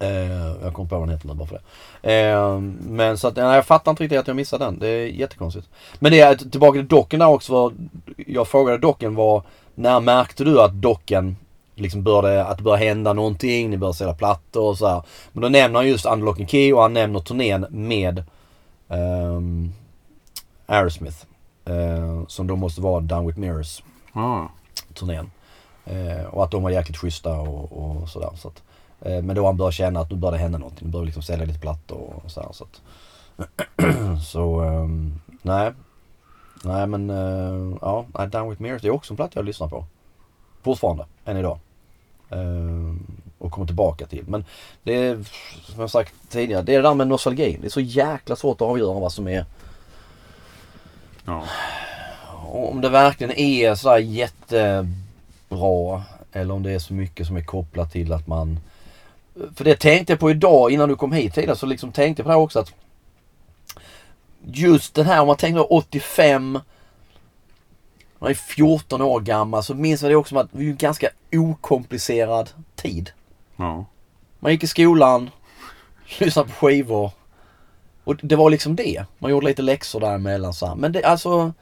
Eh, 0.00 0.62
jag 0.62 0.74
kom 0.74 0.88
på 0.88 0.98
vad 0.98 1.08
den 1.08 1.16
heter 1.16 1.28
nu 1.28 1.34
bara 1.34 1.48
för 1.48 1.60
det. 2.02 2.12
Eh, 2.12 2.60
men 2.88 3.18
så 3.18 3.28
att, 3.28 3.36
nej, 3.36 3.44
jag 3.44 3.66
fattar 3.66 3.90
inte 3.90 4.02
riktigt 4.02 4.18
att 4.18 4.26
jag 4.26 4.36
missade 4.36 4.64
den. 4.64 4.78
Det 4.78 4.88
är 4.88 5.06
jättekonstigt. 5.06 5.68
Men 5.98 6.12
det 6.12 6.20
är 6.20 6.34
tillbaka 6.34 6.78
till 6.78 6.88
docken 6.88 7.20
där 7.20 7.28
också. 7.28 7.52
Var, 7.52 7.72
jag 8.26 8.48
frågade 8.48 8.78
docken 8.78 9.14
var, 9.14 9.42
när 9.74 10.00
märkte 10.00 10.44
du 10.44 10.60
att 10.60 10.72
docken 10.72 11.36
liksom 11.74 12.02
började, 12.02 12.44
att 12.44 12.56
det 12.56 12.62
började 12.64 12.84
hända 12.84 13.12
någonting, 13.12 13.70
ni 13.70 13.76
började 13.76 13.96
sälja 13.96 14.14
plattor 14.14 14.68
och 14.68 14.78
så 14.78 14.86
här. 14.88 15.02
Men 15.32 15.42
då 15.42 15.48
nämner 15.48 15.78
han 15.78 15.88
just 15.88 16.06
Unlock 16.06 16.40
and 16.40 16.50
Key 16.50 16.72
och 16.72 16.82
han 16.82 16.92
nämner 16.92 17.20
turnén 17.20 17.66
med 17.70 18.24
ehm, 18.88 19.72
Aerosmith. 20.66 21.16
Eh, 21.64 22.26
som 22.26 22.46
då 22.46 22.56
måste 22.56 22.80
vara 22.80 23.00
Down 23.00 23.26
With 23.26 23.38
Mirrors 23.38 23.82
Ja. 24.14 24.48
turnén. 24.94 25.30
Eh, 25.84 26.24
och 26.24 26.44
att 26.44 26.50
de 26.50 26.62
var 26.62 26.70
jäkligt 26.70 26.96
schyssta 26.96 27.40
och, 27.40 27.72
och 27.72 28.08
sådär. 28.08 28.30
Så 28.36 28.48
att, 28.48 28.62
eh, 29.00 29.22
men 29.22 29.36
då 29.36 29.46
han 29.46 29.56
började 29.56 29.74
känna 29.76 30.00
att 30.00 30.10
nu 30.10 30.16
började 30.16 30.36
det 30.36 30.42
hända 30.42 30.58
någonting. 30.58 30.86
Nu 30.86 30.92
började 30.92 31.06
liksom 31.06 31.22
sälja 31.22 31.46
lite 31.46 31.60
plattor 31.60 32.20
och 32.24 32.30
sådär. 32.30 32.48
Så, 32.52 32.64
att, 32.64 32.82
så 34.24 34.60
ehm, 34.60 35.20
nej. 35.42 35.72
Nej 36.64 36.86
men 36.86 37.08
ja, 37.82 38.06
Down 38.32 38.50
With 38.50 38.62
Mirrors 38.62 38.82
det 38.82 38.88
är 38.88 38.92
också 38.92 39.12
en 39.12 39.16
platta 39.16 39.32
jag 39.34 39.44
lyssnar 39.44 39.68
på. 39.68 39.84
Fortfarande, 40.64 41.06
än 41.24 41.36
idag. 41.36 41.58
Eh, 42.30 42.94
och 43.38 43.52
kommer 43.52 43.66
tillbaka 43.66 44.06
till. 44.06 44.24
Men 44.28 44.44
det 44.82 44.94
är, 44.94 45.24
som 45.64 45.80
jag 45.80 45.90
sagt 45.90 46.14
tidigare, 46.28 46.62
det 46.62 46.74
är 46.74 46.82
det 46.82 46.88
där 46.88 46.94
med 46.94 47.08
nostalgin. 47.08 47.58
Det 47.60 47.66
är 47.66 47.70
så 47.70 47.80
jäkla 47.80 48.36
svårt 48.36 48.60
att 48.60 48.68
avgöra 48.68 49.00
vad 49.00 49.12
som 49.12 49.28
är 49.28 49.44
ja. 51.24 51.44
om 52.46 52.80
det 52.80 52.88
verkligen 52.88 53.38
är 53.38 53.74
så 53.74 53.90
här 53.90 53.98
jättebra 53.98 56.02
eller 56.32 56.54
om 56.54 56.62
det 56.62 56.70
är 56.70 56.78
så 56.78 56.94
mycket 56.94 57.26
som 57.26 57.36
är 57.36 57.44
kopplat 57.44 57.92
till 57.92 58.12
att 58.12 58.26
man... 58.26 58.58
För 59.54 59.64
det 59.64 59.80
tänkte 59.80 60.12
jag 60.12 60.20
på 60.20 60.30
idag 60.30 60.70
innan 60.70 60.88
du 60.88 60.96
kom 60.96 61.12
hit 61.12 61.34
tidigare 61.34 61.56
så 61.56 61.66
liksom 61.66 61.92
tänkte 61.92 62.20
jag 62.20 62.24
på 62.24 62.28
det 62.28 62.34
här 62.34 62.42
också 62.42 62.58
att 62.58 62.72
just 64.46 64.94
den 64.94 65.06
här 65.06 65.20
om 65.20 65.26
man 65.26 65.36
tänker 65.36 65.60
på 65.60 65.66
85 65.66 66.58
man 68.24 68.30
är 68.30 68.34
14 68.34 69.02
år 69.02 69.20
gammal 69.20 69.62
så 69.62 69.74
minns 69.74 70.02
jag 70.02 70.10
det 70.10 70.16
också 70.16 70.28
som 70.28 70.38
att 70.38 70.52
det 70.52 70.62
ju 70.62 70.70
en 70.70 70.76
ganska 70.76 71.08
okomplicerad 71.32 72.50
tid. 72.76 73.10
ja. 73.56 73.84
Man 74.38 74.52
gick 74.52 74.64
i 74.64 74.66
skolan, 74.66 75.30
lyssnade 76.18 76.48
på 76.48 76.54
skivor. 76.54 77.10
Och 78.04 78.16
det 78.22 78.36
var 78.36 78.50
liksom 78.50 78.76
det. 78.76 79.04
Man 79.18 79.30
gjorde 79.30 79.46
lite 79.46 79.62
läxor 79.62 80.00
däremellan 80.00 80.54
så 80.54 80.66
här. 80.66 80.74
Men 80.74 80.92
det 80.92 81.04
alltså. 81.04 81.52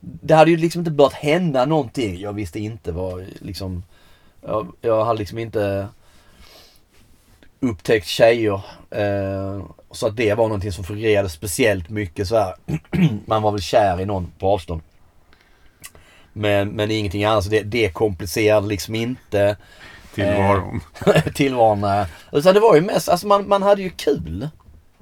Det 0.00 0.34
hade 0.34 0.50
ju 0.50 0.56
liksom 0.56 0.80
inte 0.80 0.90
börjat 0.90 1.12
hända 1.12 1.64
någonting. 1.64 2.20
Jag 2.20 2.32
visste 2.32 2.60
inte 2.60 2.92
vad 2.92 3.26
liksom. 3.40 3.82
Jag, 4.42 4.72
jag 4.80 5.04
hade 5.04 5.18
liksom 5.18 5.38
inte 5.38 5.88
upptäckt 7.60 8.06
tjejer. 8.06 8.60
Eh, 8.90 9.64
så 9.90 10.06
att 10.06 10.16
det 10.16 10.34
var 10.34 10.44
någonting 10.44 10.72
som 10.72 10.84
fungerade 10.84 11.28
speciellt 11.28 11.88
mycket 11.88 12.28
så 12.28 12.36
här. 12.36 12.54
Man 13.26 13.42
var 13.42 13.52
väl 13.52 13.60
kär 13.60 14.00
i 14.00 14.06
någon 14.06 14.32
på 14.38 14.48
avstånd. 14.48 14.82
Men, 16.40 16.68
men 16.68 16.90
ingenting 16.90 17.24
annat. 17.24 17.50
Det, 17.50 17.62
det 17.62 17.90
komplicerade 17.92 18.66
liksom 18.66 18.94
inte 18.94 19.56
Tillvaron. 20.14 20.80
tillvaron. 21.34 21.80
nej. 21.80 22.06
Utan 22.32 22.54
det 22.54 22.60
var 22.60 22.74
ju 22.74 22.80
mest, 22.80 23.08
alltså 23.08 23.26
man, 23.26 23.48
man 23.48 23.62
hade 23.62 23.82
ju 23.82 23.90
kul. 23.90 24.48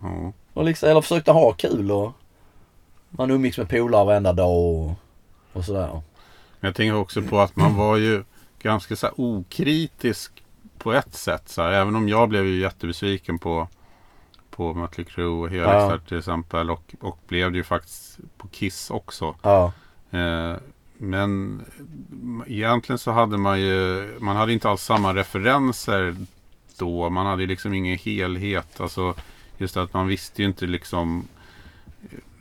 Ja. 0.02 0.32
Och 0.52 0.64
liksom, 0.64 0.88
eller 0.88 1.00
försökte 1.00 1.32
ha 1.32 1.52
kul 1.52 1.90
och 1.90 2.12
man 3.10 3.30
umgicks 3.30 3.58
med 3.58 3.68
polare 3.68 4.04
varenda 4.04 4.32
dag 4.32 4.50
och, 4.50 4.90
och 5.52 5.64
sådär. 5.64 6.02
Jag 6.60 6.74
tänker 6.74 6.96
också 6.96 7.22
på 7.22 7.40
att 7.40 7.56
man 7.56 7.76
var 7.76 7.96
ju 7.96 8.24
ganska 8.62 8.96
så 8.96 9.08
okritisk 9.16 10.42
på 10.78 10.92
ett 10.92 11.14
sätt. 11.14 11.48
Så 11.48 11.62
här, 11.62 11.72
även 11.72 11.96
om 11.96 12.08
jag 12.08 12.28
blev 12.28 12.46
ju 12.46 12.60
jättebesviken 12.60 13.38
på, 13.38 13.68
på 14.50 14.74
Mötley 14.74 15.06
Crüe 15.06 15.42
och 15.42 15.48
Helix 15.48 15.68
Ja. 15.72 15.98
till 16.08 16.18
exempel. 16.18 16.70
Och, 16.70 16.94
och 17.00 17.18
blev 17.28 17.52
det 17.52 17.58
ju 17.58 17.64
faktiskt 17.64 18.18
på 18.36 18.48
Kiss 18.48 18.90
också. 18.90 19.34
Ja. 19.42 19.72
Eh, 20.10 20.56
men 20.98 21.62
egentligen 22.46 22.98
så 22.98 23.10
hade 23.10 23.38
man 23.38 23.60
ju, 23.60 24.10
man 24.20 24.36
hade 24.36 24.52
inte 24.52 24.68
alls 24.68 24.82
samma 24.82 25.14
referenser 25.14 26.16
då. 26.78 27.10
Man 27.10 27.26
hade 27.26 27.42
ju 27.42 27.48
liksom 27.48 27.74
ingen 27.74 27.98
helhet. 27.98 28.80
Alltså 28.80 29.14
just 29.58 29.76
att 29.76 29.94
man 29.94 30.06
visste 30.06 30.42
ju 30.42 30.48
inte 30.48 30.66
liksom 30.66 31.28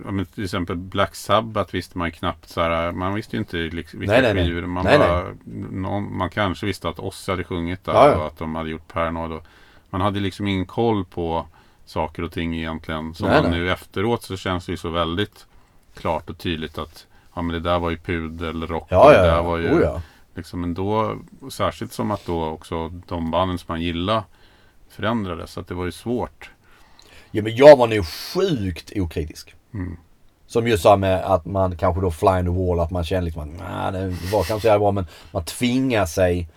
ja, 0.06 0.12
men 0.12 0.26
till 0.26 0.44
exempel 0.44 0.76
Black 0.76 1.16
Sabbath 1.16 1.74
visste 1.74 1.98
man 1.98 2.12
knappt 2.12 2.50
så 2.50 2.62
här, 2.62 2.92
Man 2.92 3.14
visste 3.14 3.36
ju 3.36 3.40
inte 3.40 3.58
liksom, 3.58 4.00
vilka 4.00 4.14
Nej, 4.14 4.22
nej, 4.22 4.34
nej. 4.34 4.46
skivor. 4.46 4.62
Man, 4.62 4.86
Nej, 4.86 4.98
bara, 5.00 5.36
Någon, 5.72 6.18
man 6.18 6.30
kanske 6.30 6.66
visste 6.66 6.90
att 6.90 7.00
Ozzy 7.00 7.32
hade 7.32 7.44
sjungit 7.44 7.86
där 7.86 7.94
Ja, 7.94 8.10
ja. 8.10 8.18
och 8.18 8.28
att 8.28 8.38
de 8.38 8.56
hade 8.56 8.70
gjort 8.70 8.88
Paranoid. 8.88 9.32
Och 9.32 9.46
man 9.90 10.02
hade 10.02 10.20
liksom 10.20 10.48
ingen 10.48 10.66
koll 10.66 11.06
på 11.06 11.48
saker 11.86 12.24
och 12.24 12.32
ting 12.32 12.56
egentligen. 12.56 13.14
Som 13.14 13.28
Nej, 13.28 13.42
man 13.42 13.52
nej. 13.52 13.60
nu 13.60 13.72
efteråt 13.72 14.24
så 14.24 14.38
känns 14.38 14.66
det 14.66 14.72
ju 14.72 14.78
så 14.78 14.90
väldigt 14.90 15.46
klart 15.96 16.30
och 16.30 16.38
tydligt 16.38 16.78
att 16.78 17.08
ja, 17.38 17.42
men 17.42 17.54
det 17.54 17.70
där 17.70 17.80
var 17.80 17.90
ju 17.90 17.98
pudelrock. 17.98 18.88
Ja, 18.90 19.06
och 19.06 19.14
ja, 19.14 19.22
där 19.22 19.42
var 19.42 19.58
ju 19.58 19.70
Oh, 19.70 19.82
ja. 19.82 20.02
liksom 20.36 20.64
ändå, 20.64 21.18
särskilt 21.52 21.94
som 21.94 22.12
att 22.12 22.26
då 22.26 22.46
också 22.46 22.90
de 22.90 23.32
banden 23.32 23.58
som 23.58 23.66
man 23.68 23.82
gillar 23.82 24.24
förändrades. 24.90 25.52
Så 25.52 25.60
att 25.60 25.68
det 25.68 25.74
var 25.74 25.86
ju 25.86 25.92
svårt. 25.92 26.50
ja 27.32 27.44
men 27.44 27.56
jag 27.56 27.78
var 27.78 27.88
nog 27.88 28.06
sjukt 28.06 28.92
okritisk. 28.96 29.56
Mm. 29.74 29.98
Som 30.48 30.68
just 30.68 30.84
sa 30.84 30.98
med 30.98 31.26
att 31.26 31.46
man 31.46 31.78
kanske 31.78 32.02
då 32.02 32.12
fly 32.12 32.40
in 32.40 32.46
the 32.46 32.52
wall, 32.52 32.80
att 32.80 32.92
man 32.92 33.04
kände 33.04 33.26
liksom 33.26 33.42
att 33.42 33.60
nah, 33.60 33.92
det 33.92 34.08
var 34.08 34.44
kanske 34.44 34.60
så 34.60 34.68
jävla 34.68 34.80
bra 34.80 34.92
men 34.92 35.08
man 35.32 35.46
tvingar 35.46 36.06
sig 36.06 36.50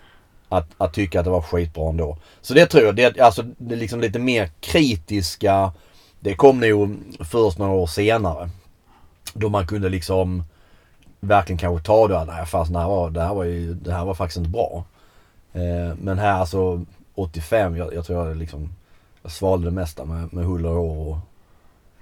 att, 0.48 0.68
att 0.76 0.94
tycka 0.94 1.18
att 1.18 1.24
det 1.24 1.30
var 1.30 1.42
skitbra 1.42 1.88
ändå. 1.88 2.18
Så 2.40 2.54
det 2.54 2.66
tror 2.66 2.84
jag, 2.84 2.96
det, 2.96 3.20
alltså 3.20 3.42
det 3.58 3.76
liksom 3.76 4.00
lite 4.00 4.18
mer 4.18 4.50
kritiska 4.60 5.72
Det 6.20 6.34
kom 6.34 6.60
nog 6.60 6.96
först 7.20 7.58
några 7.58 7.72
år 7.72 7.86
senare. 7.86 8.50
Då 9.34 9.48
man 9.48 9.66
kunde 9.66 9.88
liksom 9.88 10.44
verkligen 11.20 11.58
kanske 11.58 11.86
ta 11.86 12.08
det. 12.08 12.24
Nej 12.24 12.46
fast 12.46 12.72
det 12.72 12.78
här 12.78 12.88
var, 12.88 13.10
det 13.10 13.20
här 13.20 13.34
var, 13.34 13.44
ju, 13.44 13.74
det 13.74 13.92
här 13.92 14.04
var 14.04 14.14
faktiskt 14.14 14.36
inte 14.36 14.50
bra. 14.50 14.84
Eh, 15.52 15.94
men 16.02 16.18
här 16.18 16.32
alltså 16.32 16.84
85, 17.14 17.76
jag, 17.76 17.94
jag 17.94 18.06
tror 18.06 18.26
jag 18.26 18.36
liksom 18.36 18.68
jag 19.22 19.32
svalde 19.32 19.66
det 19.66 19.70
mesta 19.74 20.04
med, 20.04 20.32
med 20.32 20.44
huller 20.44 20.70
och 20.70 20.94
hår. 20.94 21.20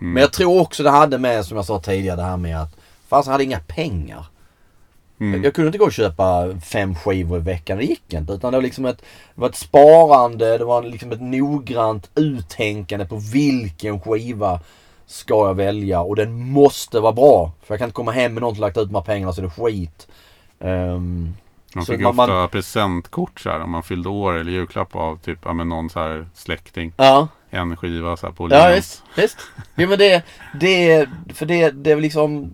Mm. 0.01 0.13
Men 0.13 0.21
jag 0.21 0.33
tror 0.33 0.61
också 0.61 0.83
det 0.83 0.91
hade 0.91 1.19
med, 1.19 1.45
som 1.45 1.57
jag 1.57 1.67
sa 1.67 1.81
tidigare, 1.81 2.17
det 2.17 2.23
här 2.23 2.37
med 2.37 2.61
att 2.61 2.79
jag 3.11 3.23
hade 3.23 3.45
inga 3.45 3.61
pengar. 3.61 4.27
Mm. 5.21 5.45
Jag 5.45 5.55
kunde 5.55 5.69
inte 5.69 5.79
gå 5.79 5.85
och 5.85 5.93
köpa 5.93 6.55
fem 6.61 6.95
skivor 6.95 7.39
i 7.39 7.43
veckan, 7.43 7.79
det 7.79 7.85
gick 7.85 8.13
inte. 8.13 8.33
Utan 8.33 8.53
det 8.53 8.59
var 8.59 8.63
liksom 8.63 8.85
ett, 8.85 8.99
det 9.35 9.41
var 9.41 9.49
ett 9.49 9.57
sparande, 9.57 10.59
det 10.59 10.65
var 10.65 10.83
liksom 10.83 11.13
ett 11.13 11.21
noggrant 11.21 12.11
uttänkande 12.15 13.07
på 13.07 13.17
vilken 13.17 14.01
skiva 14.01 14.61
ska 15.11 15.35
jag 15.47 15.55
välja 15.55 16.01
och 16.01 16.17
den 16.17 16.33
måste 16.51 17.01
vara 17.01 17.13
bra. 17.13 17.53
För 17.63 17.75
jag 17.75 17.79
kan 17.79 17.87
inte 17.87 17.95
komma 17.95 18.13
hem 18.13 18.35
med 18.35 18.41
någon 18.41 18.55
som 18.55 18.61
lagt 18.63 18.77
ut 18.77 18.89
de 18.89 18.95
här 18.95 19.03
pengarna 19.03 19.33
så 19.33 19.41
det 19.41 19.47
är 19.47 19.51
skit. 19.51 20.09
Ehm, 20.61 21.35
Man 21.75 21.87
fick 21.87 22.01
man- 22.01 22.11
ofta 22.21 22.27
man- 22.27 22.49
presentkort 22.49 23.41
så 23.41 23.51
här, 23.51 23.61
om 23.61 23.71
man 23.71 23.83
fyllde 23.83 24.09
år 24.09 24.33
eller 24.35 24.53
julklapp 24.53 24.97
av 24.97 25.17
typ 25.19 25.39
ja, 25.45 25.53
men 25.53 25.69
någon 25.69 25.91
så 25.91 25.99
här 26.01 26.27
släkting. 26.35 26.93
ja, 26.97 27.29
En 27.51 27.77
skiva 27.77 28.17
så 28.17 28.27
här 28.27 28.33
på 28.33 28.49
ja 28.51 28.73
visst. 28.75 29.03
visst. 29.17 29.37
Jo 29.77 29.89
men 29.89 29.99
det, 29.99 30.23
det, 30.61 31.09
för 31.35 31.47
det, 31.47 31.71
det 31.71 31.91
är 31.91 31.97
liksom 32.01 32.51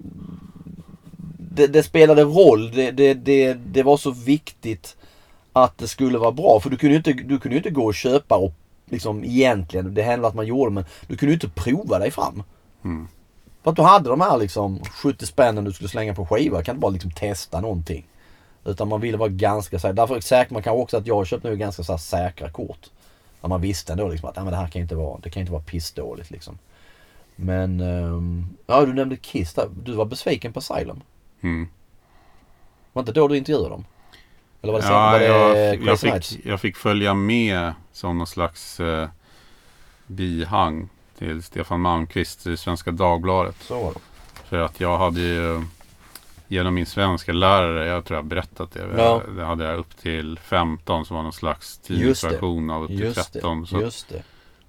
det, 1.38 1.66
det 1.66 1.82
spelade 1.82 2.22
roll. 2.22 2.70
Det, 2.70 2.90
det, 2.90 3.14
det, 3.14 3.54
det 3.54 3.82
var 3.82 3.96
så 3.96 4.10
viktigt 4.10 4.96
att 5.52 5.78
det 5.78 5.88
skulle 5.88 6.18
vara 6.18 6.32
bra. 6.32 6.60
För 6.60 6.70
du 6.70 6.76
kunde 6.76 6.92
ju 6.92 6.96
inte, 6.96 7.12
du 7.12 7.38
kunde 7.38 7.54
ju 7.54 7.56
inte 7.56 7.70
gå 7.70 7.84
och 7.84 7.94
köpa 7.94 8.36
och 8.36 8.52
liksom 8.86 9.24
egentligen, 9.24 9.94
det 9.94 10.02
hände 10.02 10.28
att 10.28 10.34
man 10.34 10.46
gjorde 10.46 10.70
men 10.70 10.84
du 11.06 11.16
kunde 11.16 11.30
ju 11.30 11.34
inte 11.34 11.48
prova 11.48 11.98
dig 11.98 12.10
fram. 12.10 12.42
Mm. 12.84 13.08
För 13.62 13.70
att 13.70 13.76
du 13.76 13.82
hade 13.82 14.10
de 14.10 14.20
här 14.20 14.38
liksom 14.38 14.80
70 14.84 15.26
spännen 15.26 15.64
du 15.64 15.72
skulle 15.72 15.88
slänga 15.88 16.14
på 16.14 16.26
skiva. 16.26 16.56
Jag 16.56 16.64
kan 16.64 16.74
inte 16.74 16.82
bara 16.82 16.92
liksom 16.92 17.10
testa 17.10 17.60
någonting. 17.60 18.06
Utan 18.64 18.88
man 18.88 19.00
ville 19.00 19.16
vara 19.16 19.28
ganska 19.28 19.78
säker. 19.78 19.92
Därför 19.92 20.20
säkrar 20.20 20.54
man 20.54 20.62
kanske 20.62 20.82
också 20.82 20.96
att 20.96 21.06
jag 21.06 21.26
köpte 21.26 21.50
nu 21.50 21.56
ganska 21.56 21.82
så 21.82 21.92
här 21.92 21.98
säkra 21.98 22.50
kort. 22.50 22.90
När 23.40 23.48
man 23.48 23.60
visste 23.60 23.92
ändå 23.92 24.08
liksom 24.08 24.28
att 24.28 24.36
nej, 24.36 24.44
men 24.44 24.52
det 24.52 24.58
här 24.58 24.68
kan 24.68 24.82
inte 24.82 24.94
vara, 24.94 25.20
det 25.22 25.30
kan 25.30 25.40
inte 25.40 25.52
vara 25.52 25.62
pissdåligt 25.62 26.30
liksom. 26.30 26.58
Men, 27.36 27.80
ehm, 27.80 28.46
ja 28.66 28.86
du 28.86 28.92
nämnde 28.92 29.16
Kiss 29.16 29.54
där. 29.54 29.68
Du 29.82 29.92
var 29.92 30.04
besviken 30.04 30.52
på 30.52 30.58
Asylum. 30.58 31.02
Mm. 31.40 31.68
Var 32.92 33.02
inte 33.02 33.12
då 33.12 33.28
du 33.28 33.36
intervjuade 33.36 33.68
dem? 33.68 33.84
Eller 34.64 34.72
var 34.72 34.80
det, 34.80 34.86
Ja, 34.86 35.10
var 35.12 35.18
det 35.18 35.26
jag, 35.26 35.82
jag, 35.82 36.00
fick, 36.00 36.46
jag 36.46 36.60
fick 36.60 36.76
följa 36.76 37.14
med 37.14 37.72
som 37.92 38.18
någon 38.18 38.26
slags 38.26 38.80
eh, 38.80 39.08
bihang 40.06 40.88
till 41.18 41.42
Stefan 41.42 41.80
Malmqvist 41.80 42.46
i 42.46 42.56
Svenska 42.56 42.90
Dagbladet. 42.90 43.56
Så. 43.60 43.92
För 44.44 44.58
att 44.58 44.80
jag 44.80 44.98
hade 44.98 45.20
ju 45.20 45.62
genom 46.48 46.74
min 46.74 46.86
svenska 46.86 47.32
lärare, 47.32 47.86
jag 47.86 48.04
tror 48.04 48.16
jag 48.18 48.24
berättat 48.24 48.72
det. 48.72 48.88
Ja. 48.96 49.22
Det 49.36 49.44
hade 49.44 49.64
jag 49.64 49.78
upp 49.78 49.96
till 49.96 50.38
15 50.38 51.06
som 51.06 51.16
var 51.16 51.22
någon 51.22 51.32
slags 51.32 51.78
tidningsversion 51.78 52.70
av 52.70 52.82
upp 52.82 52.88
till 52.88 53.00
Just 53.00 53.32
13. 53.32 53.60
det, 53.60 53.66
Så, 53.66 53.80
just 53.80 54.08
det. 54.08 54.22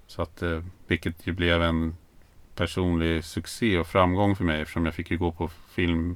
så 0.08 0.22
att, 0.22 0.42
eh, 0.42 0.60
vilket 0.88 1.28
ju 1.28 1.32
blev 1.32 1.64
en 1.64 1.98
personlig 2.56 3.26
succé 3.26 3.78
och 3.78 3.88
framgång 3.88 4.36
för 4.36 4.44
mig 4.44 4.62
eftersom 4.62 4.86
jag 4.86 4.96
fick 4.96 5.12
ju 5.12 5.18
gå 5.18 5.32
på 5.32 5.50
film. 5.76 6.16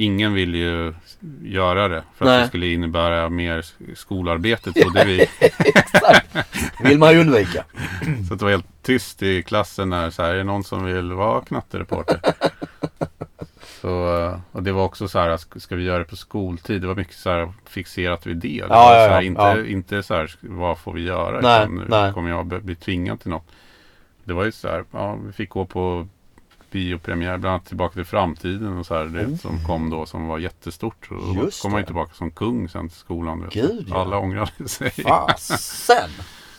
Ingen 0.00 0.32
ville 0.34 0.58
ju 0.58 0.94
göra 1.42 1.88
det 1.88 2.02
för 2.16 2.24
att 2.24 2.30
Nej. 2.30 2.40
det 2.40 2.46
skulle 2.48 2.66
innebära 2.66 3.28
mer 3.28 3.64
skolarbete 3.94 4.72
trodde 4.72 5.04
vi. 5.04 5.20
Exakt. 5.58 6.36
vill 6.84 6.98
man 6.98 7.12
ju 7.12 7.20
undvika. 7.20 7.64
Så 8.28 8.34
det 8.34 8.44
var 8.44 8.50
helt 8.50 8.82
tyst 8.82 9.22
i 9.22 9.42
klassen 9.42 9.88
när 9.88 10.10
så 10.10 10.22
här, 10.22 10.30
är 10.30 10.36
det 10.36 10.44
någon 10.44 10.64
som 10.64 10.84
vill 10.84 11.12
vara 11.12 11.40
knattereporter? 11.40 12.20
så, 13.80 14.18
eh, 14.24 14.38
och 14.52 14.62
det 14.62 14.72
var 14.72 14.84
också 14.84 15.08
så 15.08 15.18
här, 15.18 15.58
ska- 15.58 15.76
vi 15.76 15.84
göra 15.84 15.98
det 15.98 16.04
på 16.04 16.16
skoltid? 16.16 16.80
Det 16.80 16.86
var 16.86 16.94
mycket 16.94 17.16
så 17.16 17.30
här 17.30 17.52
fixerat 17.66 18.26
vid 18.26 18.36
det. 18.36 18.48
det 18.48 18.54
Ja, 18.68 18.94
ja, 19.00 19.06
så 19.08 19.12
här, 19.14 19.22
inte, 19.22 19.42
ja. 19.42 19.64
inte 19.66 20.02
så 20.02 20.14
här, 20.14 20.34
vad 20.40 20.78
får 20.78 20.92
vi 20.92 21.02
göra? 21.02 21.40
Nej, 21.40 21.84
nej. 21.88 22.12
kommer 22.12 22.30
jag 22.30 22.46
bli- 22.46 22.60
bli 22.60 22.74
tvingad 22.74 23.20
till 23.20 23.30
något. 23.30 23.46
Det 24.24 24.32
var 24.32 24.44
ju 24.44 24.52
så 24.52 24.68
här, 24.68 24.84
ja, 24.90 25.18
vi 25.26 25.32
fick 25.32 25.50
gå 25.50 25.64
på 25.64 26.08
biopremiär, 26.70 27.38
bland 27.38 27.54
annat 27.54 27.66
Tillbaka 27.66 27.94
till 27.94 28.04
framtiden 28.04 28.78
och 28.78 28.86
så 28.86 28.94
här, 28.94 29.04
det 29.04 29.38
som 29.38 29.64
kom 29.66 29.90
då 29.90 30.06
som 30.06 30.26
var 30.26 30.38
jättestort. 30.38 31.08
Och 31.10 31.16
då 31.16 31.22
Oh. 31.40 31.44
Just 31.44 31.62
kom 31.62 31.72
man 31.72 31.80
ju 31.80 31.84
tillbaka 31.86 32.14
som 32.14 32.30
kung 32.30 32.68
sen 32.68 32.88
till 32.88 32.98
skolan. 32.98 33.48
Gud, 33.52 33.86
ja. 33.90 34.00
Alla 34.00 34.18
ångrade 34.18 34.50
sig. 34.68 34.90
Fasen. 34.90 36.10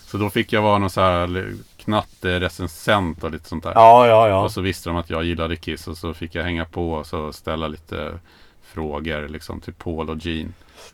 Så 0.06 0.18
då 0.18 0.30
fick 0.30 0.54
jag 0.54 0.62
vara 0.62 0.78
någon 0.78 0.90
så 0.90 1.02
här 1.02 1.54
knatterecensent 1.78 3.24
och 3.24 3.32
lite 3.32 3.50
sånt 3.50 3.64
där. 3.64 3.72
Ja, 3.76 4.08
ja, 4.08 4.28
ja. 4.30 4.44
Och 4.44 4.52
så 4.52 4.62
visste 4.62 4.90
de 4.90 4.98
att 4.98 5.10
jag 5.10 5.24
gillade 5.24 5.56
Kiss 5.56 5.88
och 5.88 5.98
så 5.98 6.14
fick 6.14 6.36
jag 6.36 6.44
hänga 6.44 6.66
på 6.66 6.92
och 6.94 7.06
så 7.06 7.34
ställa 7.34 7.68
lite 7.68 8.20
frågor 8.64 9.28
liksom 9.28 9.62
till 9.62 9.74
Paul 9.74 10.10
och 10.10 10.18
Gene. 10.26 10.50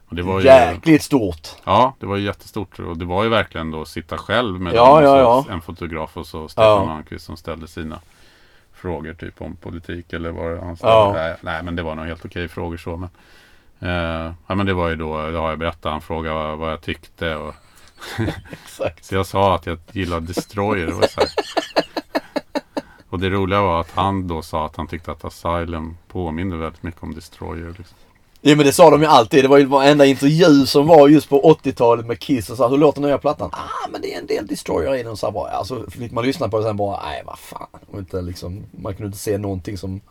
Och 0.07 0.15
det 0.15 0.23
var 0.23 0.39
ju, 0.39 0.45
Jäkligt 0.45 1.03
stort. 1.03 1.47
Ja, 1.63 1.95
det 1.99 2.05
var 2.05 2.15
ju 2.15 2.23
jättestort 2.23 2.79
och 2.79 2.97
det 2.97 3.05
var 3.05 3.23
ju 3.23 3.29
verkligen 3.29 3.71
då 3.71 3.81
att 3.81 3.87
sitta 3.87 4.17
själv 4.17 4.61
med 4.61 4.73
Ja, 4.75 4.95
dem 4.95 5.03
ja, 5.03 5.19
ja. 5.19 5.45
en 5.53 5.61
fotograf 5.61 6.17
och 6.17 6.27
så 6.27 6.47
Stefan 6.47 6.65
Ja. 6.69 6.85
Malmqvist 6.85 7.25
som 7.25 7.37
ställde 7.37 7.67
sina 7.67 7.99
frågor 8.77 9.13
typ 9.13 9.41
om 9.41 9.55
politik 9.55 10.13
eller 10.13 10.31
vad 10.31 10.51
det. 10.51 10.75
Ja. 10.81 11.11
Nej, 11.15 11.35
nej, 11.41 11.63
men 11.63 11.75
det 11.75 11.83
var 11.83 11.95
nog 11.95 12.05
helt 12.05 12.25
okej 12.25 12.47
frågor 12.47 12.77
så. 12.77 12.97
Men, 12.97 13.09
eh, 13.79 14.33
ja, 14.47 14.55
men 14.55 14.65
det 14.65 14.73
var 14.73 14.89
ju 14.89 14.95
då, 14.95 15.29
det 15.29 15.37
har 15.37 15.49
jag 15.49 15.59
berättat, 15.59 15.91
han 15.91 16.01
frågade 16.01 16.35
vad, 16.35 16.57
vad 16.57 16.71
jag 16.71 16.81
tyckte 16.81 17.35
och 17.35 17.55
så 19.01 19.15
jag 19.15 19.25
sa 19.25 19.55
att 19.55 19.65
jag 19.65 19.79
gillade 19.91 20.25
Destroyer. 20.25 20.91
Var 20.91 21.07
så 21.07 21.19
här. 21.19 21.29
Och 23.09 23.19
det 23.19 23.29
roliga 23.29 23.61
var 23.61 23.81
att 23.81 23.91
han 23.91 24.27
då 24.27 24.41
sa 24.41 24.65
att 24.65 24.75
han 24.75 24.87
tyckte 24.87 25.11
att 25.11 25.25
Asylum 25.25 25.97
påminner 26.07 26.57
väldigt 26.57 26.83
mycket 26.83 27.03
om 27.03 27.13
Destroyer. 27.13 27.75
Liksom. 27.77 27.97
Ja 28.41 28.55
men 28.55 28.65
det 28.65 28.73
sa 28.73 28.89
de 28.89 29.01
ju 29.01 29.07
alltid. 29.07 29.43
Det 29.43 29.47
var 29.47 29.57
ju 29.57 29.65
varenda 29.65 30.05
intervju 30.05 30.65
som 30.65 30.87
var 30.87 31.07
just 31.07 31.29
på 31.29 31.57
80-talet 31.63 32.05
med 32.05 32.19
Kiss 32.19 32.49
och 32.49 32.57
så 32.57 32.63
här, 32.63 32.69
hur 32.69 32.77
låter 32.77 33.01
nya 33.01 33.17
plattan? 33.17 33.49
Ah 33.53 33.89
men 33.91 34.01
det 34.01 34.13
är 34.13 34.19
en 34.19 34.27
del 34.27 34.47
Destroyer 34.47 34.95
i 34.95 35.03
den. 35.03 35.17
Så 35.17 35.25
här 35.25 35.33
bara, 35.33 35.51
alltså 35.51 35.89
fick 35.89 36.11
man 36.11 36.25
lyssna 36.25 36.49
på 36.49 36.57
det 36.57 36.63
sen 36.63 36.77
bara, 36.77 37.03
nej 37.03 37.23
vad 37.25 37.39
fan. 37.39 37.67
Och 37.91 37.99
inte 37.99 38.21
liksom, 38.21 38.63
man 38.71 38.93
kunde 38.93 39.07
inte 39.07 39.17
se 39.17 39.37
någonting 39.37 39.77
som 39.77 40.01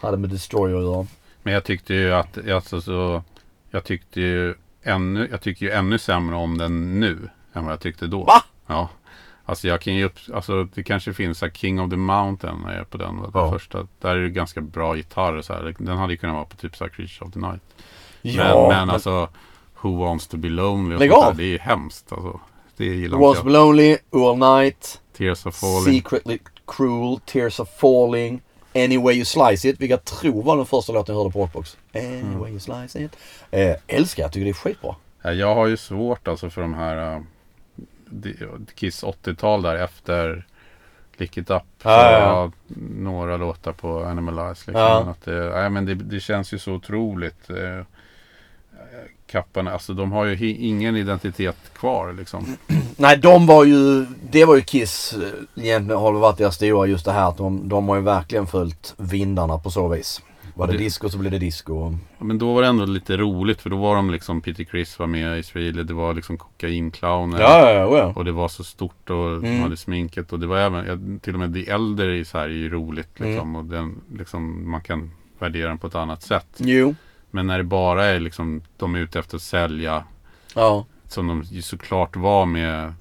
hade 0.00 0.16
med 0.16 0.30
Destroyer 0.30 0.76
att 0.76 0.82
göra. 0.82 1.06
Men 1.42 1.54
jag 1.54 1.64
tyckte 1.64 1.94
ju 1.94 2.14
att, 2.14 2.48
alltså, 2.48 2.80
så, 2.80 3.22
jag 3.70 3.84
tyckte 3.84 4.20
ju 4.20 4.54
ännu, 4.82 5.28
jag 5.30 5.40
tycker 5.40 5.66
ju 5.66 5.72
ännu 5.72 5.98
sämre 5.98 6.36
om 6.36 6.58
den 6.58 7.00
nu 7.00 7.28
än 7.52 7.64
vad 7.64 7.72
jag 7.72 7.80
tyckte 7.80 8.06
då. 8.06 8.24
Va? 8.24 8.44
Ja. 8.66 8.88
Alltså 9.46 9.68
jag 9.68 9.80
kan 9.80 9.94
ju 9.94 10.04
upp, 10.04 10.18
alltså 10.34 10.64
det 10.64 10.82
kanske 10.82 11.12
finns 11.14 11.38
så 11.38 11.50
King 11.50 11.80
of 11.80 11.90
the 11.90 11.96
Mountain 11.96 12.56
när 12.64 12.70
jag 12.72 12.80
är 12.80 12.84
på 12.84 12.96
den. 12.98 13.16
Den 13.22 13.30
Ja. 13.34 13.50
första. 13.52 13.86
Där 14.00 14.16
är 14.16 14.20
det 14.22 14.28
ganska 14.30 14.60
bra 14.60 14.96
gitarr 14.96 15.42
så 15.42 15.52
här. 15.52 15.74
Den 15.78 15.96
hade 15.96 16.12
ju 16.12 16.16
kunnat 16.16 16.34
vara 16.34 16.44
på 16.44 16.56
typ 16.56 16.76
så 16.76 16.84
här 16.84 16.88
Creature 16.90 17.26
of 17.28 17.32
the 17.32 17.38
Night. 17.40 17.60
Ja, 18.22 18.68
men, 18.68 18.78
men 18.78 18.90
alltså 18.90 19.28
Who 19.80 19.96
Wants 20.04 20.26
to 20.26 20.36
be 20.36 20.48
lonely 20.48 20.94
och 20.94 21.00
Lägg 21.00 21.10
sånt 21.10 21.26
där, 21.26 21.34
det 21.34 21.42
är 21.44 21.48
ju 21.52 21.58
hemskt. 21.58 22.12
Alltså. 22.12 22.40
Det 22.76 22.84
gillar 22.84 23.18
Was 23.18 23.28
inte 23.28 23.38
jag. 23.38 23.46
Be 23.46 23.52
Lonely, 23.58 23.96
All 24.12 24.38
Night, 24.62 25.00
Tears 25.16 25.46
of 25.46 25.56
Falling. 25.56 25.94
Secretly 26.02 26.38
Cruel, 26.66 27.20
Tears 27.26 27.60
of 27.60 27.68
Falling, 27.80 28.40
Any 28.74 28.98
Way 28.98 29.14
You 29.14 29.24
Slice 29.24 29.68
It. 29.68 29.80
Vilka 29.80 29.92
jag 29.92 30.04
tror 30.04 30.42
var 30.42 30.56
den 30.56 30.66
första 30.66 30.92
låten 30.92 31.14
jag 31.14 31.22
hörde 31.22 31.32
på 31.32 31.40
Rockbox. 31.40 31.76
Any 31.94 32.04
Mm. 32.20 32.38
Way 32.38 32.50
You 32.50 32.60
Slice 32.60 32.98
It. 33.04 33.16
Eh, 33.50 33.74
älskar, 33.86 34.22
jag 34.22 34.32
tycker 34.32 34.44
det 34.44 34.50
är 34.50 34.54
skitbra. 34.54 34.94
Ja, 35.22 35.32
Jag 35.32 35.54
har 35.54 35.66
ju 35.66 35.76
svårt 35.76 36.28
alltså 36.28 36.50
för 36.50 36.60
de 36.62 36.74
här 36.74 37.16
di- 37.18 37.24
Kiss 38.74 39.04
80-tal 39.04 39.62
där 39.62 39.74
efter 39.74 40.46
Lick 41.16 41.36
It 41.36 41.50
Up. 41.50 41.62
Så 41.82 41.88
Ja, 41.88 42.52
några 42.78 43.36
låtar 43.36 43.72
på 43.72 44.04
Animalize. 44.04 44.70
Liksom. 44.70 44.74
Men 44.74 45.08
Att 45.08 45.24
det, 45.24 45.50
nej, 45.50 45.70
men 45.70 45.84
det, 45.84 45.94
det 45.94 46.20
känns 46.20 46.54
ju 46.54 46.58
så 46.58 46.72
otroligt. 46.72 47.50
Eh, 47.50 47.84
kapparna, 49.26 49.72
alltså 49.72 49.94
de 49.94 50.12
har 50.12 50.24
ju 50.24 50.50
ingen 50.50 50.96
identitet 50.96 51.56
kvar 51.72 52.12
liksom. 52.12 52.56
Nej, 52.96 53.16
de 53.16 53.46
var 53.46 53.64
ju, 53.64 54.06
det 54.30 54.44
var 54.44 54.54
ju 54.54 54.62
Kiss 54.62 55.12
eh, 55.12 55.64
egentligen 55.64 56.00
har 56.00 56.12
varit 56.12 56.38
deras 56.38 56.54
stora 56.54 56.86
just 56.86 57.04
det 57.04 57.12
här 57.12 57.28
att 57.28 57.36
de, 57.36 57.68
de 57.68 57.88
har 57.88 57.96
ju 57.96 58.02
verkligen 58.02 58.46
följt 58.46 58.94
vindarna 58.96 59.58
på 59.58 59.70
så 59.70 59.88
vis. 59.88 60.22
Var 60.56 60.66
det, 60.66 60.72
Det- 60.72 60.78
disco 60.78 61.08
så 61.10 61.18
blev 61.18 61.32
det 61.32 61.38
disco. 61.38 61.98
Ja, 62.18 62.24
Men 62.24 62.38
då 62.38 62.54
var 62.54 62.62
det 62.62 62.68
ändå 62.68 62.84
lite 62.86 63.16
roligt 63.16 63.60
för 63.62 63.70
då 63.70 63.76
var 63.76 63.96
de 63.96 64.10
liksom 64.10 64.40
Peter 64.40 64.64
Criss 64.64 64.98
var 64.98 65.06
med 65.06 65.36
i 65.36 65.40
Israel. 65.40 65.86
Det 65.86 65.94
var 65.94 66.14
liksom 66.14 66.38
kokainclowner. 66.38 67.40
Ja, 67.40 67.60
ja, 67.60 67.70
ja. 67.72 67.98
ja. 67.98 68.12
Och 68.16 68.24
det 68.24 68.32
var 68.32 68.48
så 68.48 68.64
stort 68.64 69.10
och 69.10 69.40
de 69.40 69.46
Mm. 69.48 69.62
hade 69.62 69.76
sminket 69.76 70.32
och 70.32 70.40
det 70.40 70.46
var 70.46 70.58
även, 70.58 71.20
till 71.20 71.34
och 71.34 71.40
med 71.40 71.50
de 71.50 71.70
äldre 71.70 72.16
i 72.18 72.24
Sverige 72.24 72.54
är 72.54 72.58
ju 72.58 72.70
roligt 72.70 73.20
Mm. 73.20 73.30
liksom. 73.32 73.56
Och 73.56 73.64
den, 73.64 74.00
liksom, 74.18 74.70
man 74.70 74.80
kan 74.80 75.10
värdera 75.38 75.68
den 75.68 75.78
på 75.78 75.86
ett 75.86 75.94
annat 75.94 76.22
sätt. 76.22 76.46
Jo. 76.56 76.94
Men 77.30 77.46
när 77.46 77.58
det 77.58 77.64
bara 77.64 78.04
är 78.04 78.20
liksom, 78.20 78.62
de 78.76 78.94
är 78.94 78.98
ute 78.98 79.18
efter 79.18 79.36
att 79.36 79.42
sälja, 79.42 80.04
Ja. 80.54 80.86
som 81.08 81.26
de 81.26 81.42
ju 81.42 81.62
såklart 81.62 82.16
var 82.16 82.46
med 82.46 82.84
eh, 82.84 82.92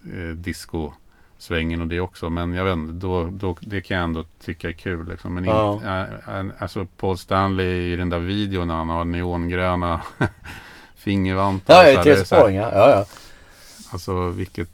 disco-svängen 1.43 1.81
och 1.81 1.87
det 1.87 1.99
också. 1.99 2.29
Men 2.29 2.53
jag 2.53 2.63
vet 2.65 2.73
inte, 2.73 2.93
då, 2.93 3.29
då, 3.31 3.57
det 3.61 3.81
kan 3.81 3.97
jag 3.97 4.03
ändå 4.03 4.23
tycka 4.45 4.69
är 4.69 4.73
kul 4.73 5.09
liksom. 5.09 5.33
Men 5.33 5.45
Ja. 5.45 5.73
in, 5.73 5.87
äh, 5.87 6.39
äh, 6.39 6.45
alltså 6.59 6.87
Paul 6.97 7.17
Stanley 7.17 7.93
i 7.93 7.95
den 7.95 8.09
där 8.09 8.19
videon 8.19 8.67
när 8.67 8.75
han 8.75 8.89
har 8.89 9.05
neongröna 9.05 10.01
fingervantar. 10.95 11.85
Ja, 12.05 12.25
så 12.25 12.35
ja, 12.35 12.49
ja. 12.49 12.71
ja, 12.73 12.89
ja. 12.89 13.05
Alltså 13.91 14.27
vilket 14.29 14.69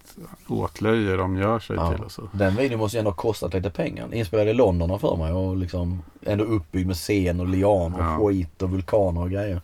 åtlöje 0.47 1.15
de 1.15 1.37
gör 1.37 1.59
sig 1.59 1.75
Ja. 1.75 1.91
till 1.93 2.03
och 2.03 2.11
så. 2.11 2.29
Den 2.31 2.55
videon 2.55 2.79
måste 2.79 2.97
ju 2.97 2.99
ändå 2.99 3.11
ha 3.11 3.15
kostat 3.15 3.53
lite 3.53 3.69
pengar. 3.69 4.13
Inspelad 4.13 4.47
i 4.47 4.53
London 4.53 4.99
för 4.99 5.15
mig 5.15 5.31
och 5.33 5.57
liksom 5.57 6.01
ändå 6.25 6.43
uppbyggd 6.43 6.87
med 6.87 6.95
scen 6.95 7.39
och 7.39 7.47
lianer 7.47 7.97
och 7.99 8.03
Ja. 8.05 8.17
skit 8.29 8.61
och 8.61 8.69
vulkaner 8.69 9.21
och 9.21 9.31
grejer. 9.31 9.61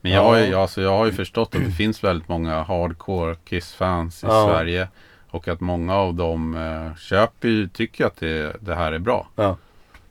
Men 0.00 0.12
jag 0.12 0.24
har, 0.24 0.38
ju, 0.38 0.44
Ja. 0.44 0.62
alltså, 0.62 0.80
jag 0.82 0.96
har 0.98 1.06
ju 1.06 1.12
förstått 1.12 1.54
att 1.54 1.64
det 1.64 1.70
finns 1.72 2.04
väldigt 2.04 2.28
många 2.28 2.62
hardcore 2.62 3.36
Kiss-fans 3.44 4.24
i 4.24 4.26
Ja. 4.26 4.46
Sverige. 4.46 4.88
Och 5.30 5.48
att 5.48 5.60
många 5.60 5.94
av 5.94 6.14
dem 6.14 6.54
eh, 6.54 6.96
köper 6.96 7.48
ju, 7.48 7.68
tycker 7.68 8.06
att 8.06 8.16
det, 8.16 8.56
det 8.60 8.74
här 8.74 8.92
är 8.92 8.98
bra. 8.98 9.28
Ja. 9.36 9.56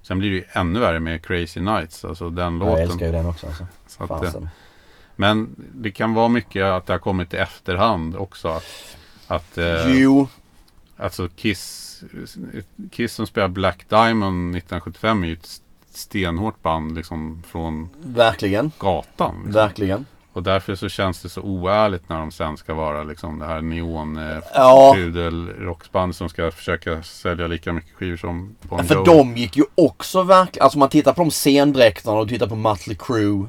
Sen 0.02 0.20
blir 0.20 0.30
det 0.30 0.36
ju 0.36 0.44
ännu 0.52 0.80
värre 0.80 1.00
med 1.00 1.26
Crazy 1.26 1.60
Nights, 1.60 2.06
alltså 2.06 2.30
den 2.30 2.62
Jag 2.62 2.80
älskar 2.82 2.94
låten. 2.94 3.08
ju 3.08 3.12
den 3.14 3.26
också 3.26 3.48
alltså. 3.48 3.68
Så 3.88 4.04
att, 4.04 4.36
eh, 4.36 4.42
men 5.16 5.56
det 5.58 5.92
kan 5.92 6.14
vara 6.14 6.28
mycket 6.28 6.64
att 6.64 6.86
det 6.86 6.94
har 6.94 7.00
kommit 7.00 7.34
i 7.34 7.38
efterhand 7.38 8.16
också. 8.16 8.48
Att, 8.48 8.98
att 9.28 9.58
eh, 9.58 9.92
Jo, 9.98 10.28
alltså 10.98 11.30
Kiss, 11.36 12.04
Kiss 12.92 13.14
som 13.14 13.28
spelar 13.28 13.48
Black 13.48 13.86
Diamond 13.90 14.56
1975 14.56 15.24
är 15.24 15.28
ju 15.28 15.34
ett 15.34 15.62
stenhårt 15.92 16.62
band 16.62 16.96
liksom 16.96 17.44
från 17.48 17.90
verkligen. 18.02 18.72
gatan. 18.80 19.36
Liksom. 19.36 19.52
Verkligen. 19.54 20.06
Och 20.40 20.44
därför 20.44 20.76
så 20.76 20.90
känns 20.90 21.22
det 21.22 21.30
så 21.30 21.42
oärligt 21.42 22.10
när 22.10 22.20
de 22.20 22.32
sen 22.32 22.58
ska 22.58 22.74
vara 22.74 23.04
liksom 23.04 23.40
det 23.40 23.46
här 23.46 23.62
neon 23.62 24.18
eh, 24.18 24.38
Ja. 24.54 24.96
som 26.14 26.30
ska 26.30 26.52
försöka 26.52 27.04
sälja 27.04 27.48
lika 27.48 27.74
mycket 27.74 27.96
skivor 27.96 28.18
som 28.18 28.56
Bon 28.62 28.84
För 28.86 28.96
Jovi. 28.96 29.06
de 29.06 29.38
gick 29.38 29.58
ju 29.58 29.64
också 29.76 30.24
verkligen, 30.24 30.64
alltså 30.64 30.80
man 30.80 30.90
tittar 30.90 31.14
på 31.14 31.22
de 31.22 31.32
scendräkterna 31.32 32.18
och 32.18 32.30
tittar 32.30 32.48
på 32.48 32.56
Mötley 32.56 32.98
Crüe. 32.98 33.48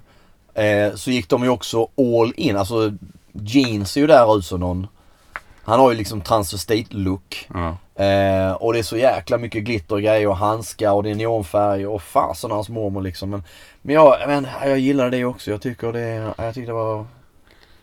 Eh, 0.54 0.94
så 0.94 1.10
gick 1.10 1.28
de 1.28 1.42
ju 1.42 1.48
också 1.48 1.88
all 1.98 2.32
in. 2.36 2.56
Alltså 2.56 2.92
Jeans 3.32 3.90
ser 3.92 4.00
ju 4.00 4.06
där 4.06 4.38
ut 4.38 4.44
som 4.44 4.60
någon. 4.60 4.86
Han 5.62 5.80
har 5.80 5.90
ju 5.90 5.96
liksom 5.96 6.20
transvestit 6.20 6.92
look. 6.92 7.48
Ja. 7.54 7.76
Eh, 8.04 8.52
och 8.52 8.72
det 8.72 8.78
är 8.78 8.82
så 8.82 8.96
jäkla 8.96 9.38
mycket 9.38 9.64
glitter 9.64 9.94
och 9.94 10.02
grejer 10.02 10.26
och 10.28 10.36
handskar 10.36 10.92
och 10.92 11.02
det 11.02 11.10
är 11.10 11.14
neonfärger 11.14 11.86
och 11.88 12.02
fasen 12.02 12.50
hans 12.50 12.68
mormor 12.68 13.02
liksom. 13.02 13.30
Men, 13.30 13.44
men 13.82 13.94
jag, 13.94 14.16
men, 14.26 14.46
jag 14.64 14.78
gillar 14.78 15.10
det 15.10 15.24
också. 15.24 15.50
Jag 15.50 15.62
tycker 15.62 15.92
det, 15.92 16.34
jag 16.38 16.54
tyckte 16.54 16.70
det 16.70 16.72
var... 16.72 17.06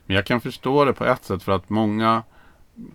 Men 0.05 0.15
jag 0.15 0.25
kan 0.25 0.41
förstå 0.41 0.85
det 0.85 0.93
på 0.93 1.05
ett 1.05 1.23
sätt 1.23 1.43
för 1.43 1.51
att 1.51 1.69
många 1.69 2.23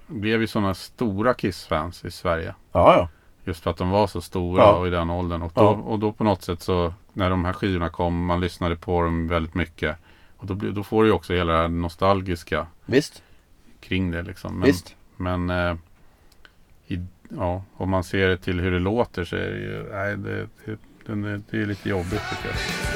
blev 0.07 0.41
ju 0.41 0.47
sådana 0.47 0.75
stora 0.75 1.35
Kiss-fans 1.35 2.05
i 2.05 2.11
Sverige. 2.11 2.55
Ja, 2.73 2.95
ja. 2.97 3.09
Just 3.45 3.63
för 3.63 3.71
att 3.71 3.77
de 3.77 3.91
var 3.91 4.07
så 4.07 4.21
stora 4.21 4.63
Ja. 4.63 4.73
och 4.73 4.87
i 4.87 4.91
den 4.91 5.11
åldern. 5.11 5.43
Och 5.43 5.53
då, 5.55 5.63
Ja. 5.63 5.69
och 5.71 5.99
då 5.99 6.13
på 6.13 6.25
något 6.25 6.43
sätt 6.43 6.63
så 6.63 6.95
när 7.13 7.31
de 7.31 7.45
här 7.45 7.53
skivorna 7.53 7.89
kom, 7.89 8.25
man 8.27 8.41
lyssnade 8.41 8.77
på 8.77 9.03
dem 9.03 9.29
väldigt 9.29 9.55
mycket. 9.55 9.97
Och 10.37 10.47
då, 10.47 10.55
då 10.55 10.83
får 10.83 11.03
du 11.03 11.09
ju 11.09 11.15
också 11.15 11.33
hela 11.35 11.53
det 11.53 11.59
här 11.59 11.69
nostalgiska 11.69 12.67
Visst, 12.87 13.23
kring 13.81 14.11
det 14.11 14.23
liksom. 14.23 14.55
Men, 14.59 14.67
visst. 14.67 14.97
Men 15.17 15.51
eh, 15.51 15.75
i, 16.87 17.01
ja, 17.29 17.63
om 17.77 17.91
man 17.91 18.05
ser 18.05 18.29
det 18.29 18.37
till 18.37 18.61
hur 18.61 18.71
det 18.71 18.79
låter 18.79 19.25
så 19.25 19.37
är 19.37 19.51
det 19.51 19.59
ju, 19.59 19.89
nej 19.93 20.17
det, 20.17 20.49
det, 20.65 21.13
är, 21.13 21.41
det 21.51 21.63
är 21.63 21.67
lite 21.67 21.89
jobbigt 21.89 22.23
tycker 22.31 22.49
jag. 22.49 22.92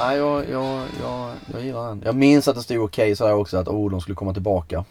Nej, 0.00 0.16
jag, 0.16 0.50
jag, 0.50 0.86
jag, 1.02 1.30
jag 1.52 1.62
gillar 1.64 1.88
den. 1.88 2.02
Jag 2.04 2.14
minns 2.14 2.48
att 2.48 2.56
det 2.56 2.62
stod 2.62 2.84
okej 2.84 3.16
sådär 3.16 3.34
också 3.34 3.56
att 3.56 3.68
oh, 3.68 3.90
de 3.90 4.00
skulle 4.00 4.14
komma 4.14 4.32
tillbaka. 4.32 4.84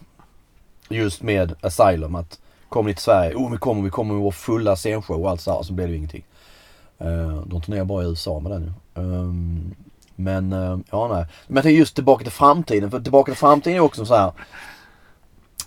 Just 0.89 1.21
med 1.21 1.55
Asylum 1.61 2.15
att 2.15 2.39
kom 2.69 2.85
ni 2.85 2.93
till 2.93 3.03
Sverige? 3.03 3.35
Oh, 3.35 3.51
vi 3.51 3.57
kommer, 3.57 3.83
vi 3.83 3.89
kommer 3.89 4.13
med 4.13 4.23
vår 4.23 4.31
fulla 4.31 4.75
scenshow 4.75 5.21
och 5.21 5.29
allt 5.29 5.41
så 5.41 5.55
här. 5.55 5.63
Så 5.63 5.73
blev 5.73 5.87
det 5.87 5.91
ju 5.91 5.97
ingenting. 5.97 6.23
Uh, 7.01 7.41
de 7.45 7.61
turnerar 7.61 7.85
bara 7.85 8.03
i 8.03 8.07
USA 8.07 8.39
med 8.39 8.51
den 8.51 8.63
ju. 8.63 9.01
Ehm, 9.03 9.75
men 10.15 10.53
eh, 10.53 10.77
ja, 10.91 11.07
nej. 11.07 11.25
Men 11.47 11.55
jag 11.55 11.63
tänker 11.63 11.79
just 11.79 11.95
Tillbaka 11.95 12.23
till 12.23 12.33
framtiden. 12.33 12.91
För 12.91 12.99
Tillbaka 12.99 13.31
till 13.31 13.39
framtiden 13.39 13.77
är 13.77 13.79
också 13.79 14.05
så 14.05 14.15
här. 14.15 14.31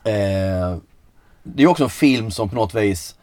Eh, 0.05 0.77
det 1.43 1.63
är 1.63 1.67
också 1.67 1.85
en 1.85 1.91
film 1.91 2.31
som 2.31 2.49
på 2.49 2.55
något 2.55 2.75
vis 2.75 3.17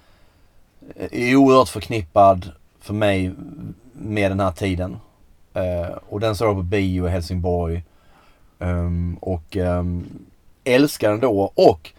är 0.96 1.36
oerhört 1.36 1.70
förknippad 1.70 2.52
för 2.80 2.94
mig 2.94 3.34
med 3.94 4.32
den 4.32 4.40
här 4.40 4.52
tiden. 4.52 4.98
Eh, 5.60 5.98
och 6.10 6.20
den 6.20 6.36
såg 6.36 6.48
jag 6.48 6.56
på 6.56 6.64
bio 6.64 7.08
i 7.08 7.10
Helsingborg. 7.10 7.84
Um, 8.60 9.18
och 9.22 9.56
um, 9.56 10.10
älskar 10.64 11.10
den 11.10 11.20
då. 11.20 11.52
Och 11.56 11.94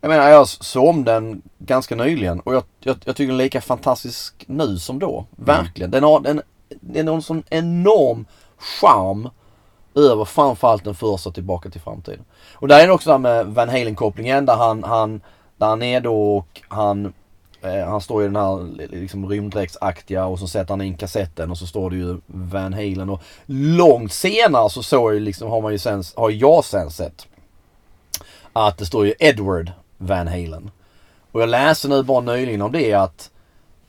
jag 0.00 0.08
menar 0.08 0.28
jag 0.28 0.48
såg 0.48 0.88
om 0.88 1.04
den 1.04 1.42
ganska 1.58 1.94
nyligen 1.94 2.40
och 2.40 2.54
jag, 2.54 2.62
jag, 2.80 2.96
jag 3.04 3.16
tycker 3.16 3.32
den 3.32 3.40
är 3.40 3.44
lika 3.44 3.60
fantastisk 3.60 4.44
nu 4.46 4.78
som 4.78 4.98
då. 4.98 5.24
Verkligen. 5.30 5.90
Den 5.90 6.02
har 6.02 6.26
en, 6.26 6.42
den 6.68 7.08
har 7.08 7.14
en 7.14 7.22
sån 7.22 7.42
enorm 7.50 8.26
charm 8.80 9.28
över 9.94 10.24
framförallt 10.24 10.84
den 10.84 10.94
första 10.94 11.30
Tillbaka 11.30 11.70
till 11.70 11.80
framtiden. 11.80 12.24
Och 12.54 12.68
där 12.68 12.82
är 12.82 12.86
det 12.86 12.92
också 12.92 13.10
där 13.10 13.18
med 13.18 13.46
Van 13.46 13.68
Halen-kopplingen 13.68 14.46
där 14.46 14.56
han, 14.56 14.84
han, 14.84 15.20
där 15.56 15.66
han 15.66 15.82
är 15.82 16.00
då 16.00 16.36
och 16.36 16.60
han 16.68 17.12
Eh, 17.62 17.88
han 17.88 18.00
står 18.00 18.22
i 18.22 18.26
den 18.26 18.36
här 18.36 18.86
liksom 18.96 19.28
rymddräktsaktiga 19.28 20.26
och 20.26 20.38
så 20.38 20.48
sätter 20.48 20.72
han 20.72 20.80
in 20.80 20.96
kassetten 20.96 21.50
och 21.50 21.58
så 21.58 21.66
står 21.66 21.90
det 21.90 21.96
ju 21.96 22.16
Van 22.26 22.72
Halen 22.72 23.10
och 23.10 23.22
långt 23.46 24.12
senare 24.12 24.70
så 24.70 24.82
såg 24.82 25.14
jag 25.14 25.22
liksom, 25.22 25.50
har 25.50 25.60
man 25.60 25.72
ju 25.72 25.78
sen, 25.78 26.04
har 26.16 26.30
jag 26.30 26.64
sen 26.64 26.90
sett 26.90 27.26
att 28.52 28.78
det 28.78 28.86
står 28.86 29.06
ju 29.06 29.14
Edward 29.18 29.72
Van 29.96 30.28
Halen. 30.28 30.70
Och 31.32 31.42
jag 31.42 31.48
läste 31.48 31.88
nu 31.88 32.02
bara 32.02 32.20
nyligen 32.20 32.62
om 32.62 32.72
det 32.72 32.94
att 32.94 33.30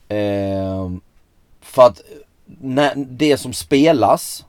eh, 0.07 0.91
för 1.61 1.81
att 1.81 2.01
när, 2.45 2.93
det 2.95 3.37
som 3.37 3.53
spelas 3.53 4.45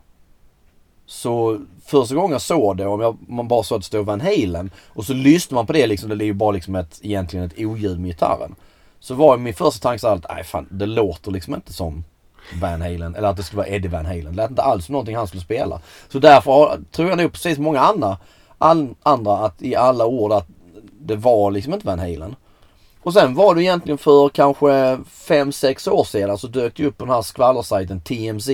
så 1.06 1.60
första 1.84 2.14
gången 2.14 2.32
jag 2.32 2.40
såg 2.40 2.76
det, 2.76 2.86
om 2.86 3.00
jag, 3.00 3.16
man 3.28 3.48
bara 3.48 3.62
såg 3.62 3.76
att 3.76 3.82
det 3.82 3.86
stod 3.86 4.06
Van 4.06 4.20
Halen 4.20 4.70
och 4.86 5.04
så 5.04 5.12
lyssnar 5.12 5.56
man 5.56 5.66
på 5.66 5.72
det 5.72 5.86
liksom, 5.86 6.18
det 6.18 6.24
är 6.24 6.26
ju 6.26 6.32
bara 6.32 6.50
liksom 6.50 6.74
ett, 6.74 7.00
egentligen 7.02 7.46
ett 7.46 7.58
oljud 7.58 8.00
med 8.00 8.10
gitarren. 8.10 8.54
Så 9.00 9.14
var 9.14 9.36
min 9.36 9.54
första 9.54 9.88
tanke 9.88 10.08
att, 10.08 10.26
nej 10.28 10.44
fan 10.44 10.68
det 10.70 10.86
låter 10.86 11.30
liksom 11.30 11.54
inte 11.54 11.72
som 11.72 12.04
Van 12.60 12.82
Halen. 12.82 13.14
Eller 13.14 13.28
att 13.28 13.36
det 13.36 13.42
skulle 13.42 13.56
vara 13.56 13.68
Eddie 13.68 13.88
Van 13.88 14.06
Halen. 14.06 14.24
Det 14.24 14.32
lät 14.32 14.50
inte 14.50 14.62
alls 14.62 14.86
som 14.86 14.92
någonting 14.92 15.16
han 15.16 15.26
skulle 15.26 15.42
spela. 15.42 15.80
Så 16.08 16.18
därför 16.18 16.80
tror 16.90 17.08
jag 17.08 17.18
nog 17.18 17.32
precis 17.32 17.54
som 17.54 17.64
många 17.64 17.80
andra, 17.80 18.18
all, 18.58 18.88
andra 19.02 19.36
att 19.36 19.62
i 19.62 19.76
alla 19.76 20.06
ord 20.06 20.32
att 20.32 20.46
det 21.00 21.16
var 21.16 21.50
liksom 21.50 21.74
inte 21.74 21.86
Van 21.86 21.98
Halen. 21.98 22.36
Och 23.02 23.12
sen 23.12 23.34
var 23.34 23.54
det 23.54 23.62
egentligen 23.62 23.98
för 23.98 24.28
kanske 24.28 24.66
5-6 24.66 25.90
år 25.90 26.04
sedan 26.04 26.38
så 26.38 26.46
dök 26.46 26.76
det 26.76 26.86
upp 26.86 26.98
på 26.98 27.04
den 27.04 27.14
här 27.14 27.22
skvallersajten 27.22 28.00
TMZ. 28.00 28.50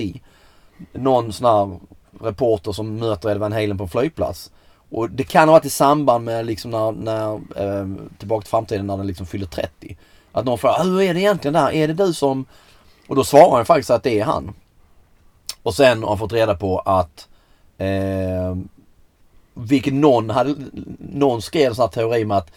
Någon 0.93 1.33
sån 1.33 1.45
här 1.45 1.79
reporter 2.25 2.71
som 2.71 2.95
möter 2.95 3.29
Eddie 3.29 3.39
Van 3.39 3.51
Halen 3.51 3.77
på 3.77 3.83
en 3.83 3.89
flygplats. 3.89 4.51
Och 4.89 5.09
det 5.09 5.23
kan 5.23 5.47
ha 5.47 5.53
varit 5.53 5.65
i 5.65 5.69
samband 5.69 6.25
med 6.25 6.45
liksom 6.45 6.71
när, 6.71 6.91
när 6.91 7.33
eh, 7.33 7.87
Tillbaka 8.17 8.41
till 8.41 8.49
framtiden 8.49 8.87
när 8.87 8.97
den 8.97 9.07
liksom 9.07 9.25
fyller 9.25 9.45
30. 9.45 9.97
Att 10.31 10.45
någon 10.45 10.57
frågar, 10.57 10.83
hur 10.83 11.01
är 11.01 11.13
det 11.13 11.19
egentligen 11.19 11.53
där? 11.53 11.71
Är 11.71 11.87
det 11.87 11.93
du 11.93 12.13
som... 12.13 12.45
Och 13.07 13.15
då 13.15 13.23
svarar 13.23 13.55
han 13.55 13.65
faktiskt 13.65 13.89
att 13.89 14.03
det 14.03 14.19
är 14.19 14.25
han. 14.25 14.53
Och 15.63 15.75
sen 15.75 16.01
har 16.01 16.09
han 16.09 16.17
fått 16.17 16.33
reda 16.33 16.55
på 16.55 16.79
att 16.79 17.27
eh, 17.77 18.55
vilket 19.53 19.93
någon 19.93 20.29
hade, 20.29 20.55
någon 20.99 21.41
skrev 21.41 21.69
en 21.69 21.75
sån 21.75 21.83
här 21.83 21.89
teori 21.89 22.25
med 22.25 22.37
att 22.37 22.51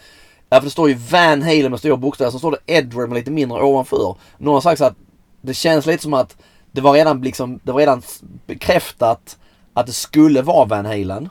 Ja 0.53 0.57
för 0.57 0.65
det 0.65 0.71
står 0.71 0.89
ju 0.89 0.95
Van 0.95 1.41
Halen 1.41 1.71
med 1.71 1.79
stora 1.79 1.97
bokstäver, 1.97 2.31
så 2.31 2.39
står 2.39 2.51
det 2.51 2.73
Edward 2.73 3.09
med 3.09 3.15
lite 3.15 3.31
mindre 3.31 3.61
ovanför. 3.63 4.15
Någon 4.37 4.53
har 4.53 4.61
sagt 4.61 4.77
så 4.77 4.85
att 4.85 4.95
det 5.41 5.53
känns 5.53 5.85
lite 5.85 6.03
som 6.03 6.13
att 6.13 6.37
det 6.71 6.81
var 6.81 6.93
redan 6.93 7.21
liksom, 7.21 7.59
det 7.63 7.71
var 7.71 7.79
redan 7.79 8.01
bekräftat 8.45 9.37
att 9.73 9.85
det 9.85 9.93
skulle 9.93 10.41
vara 10.41 10.65
Van 10.65 10.85
Halen. 10.85 11.29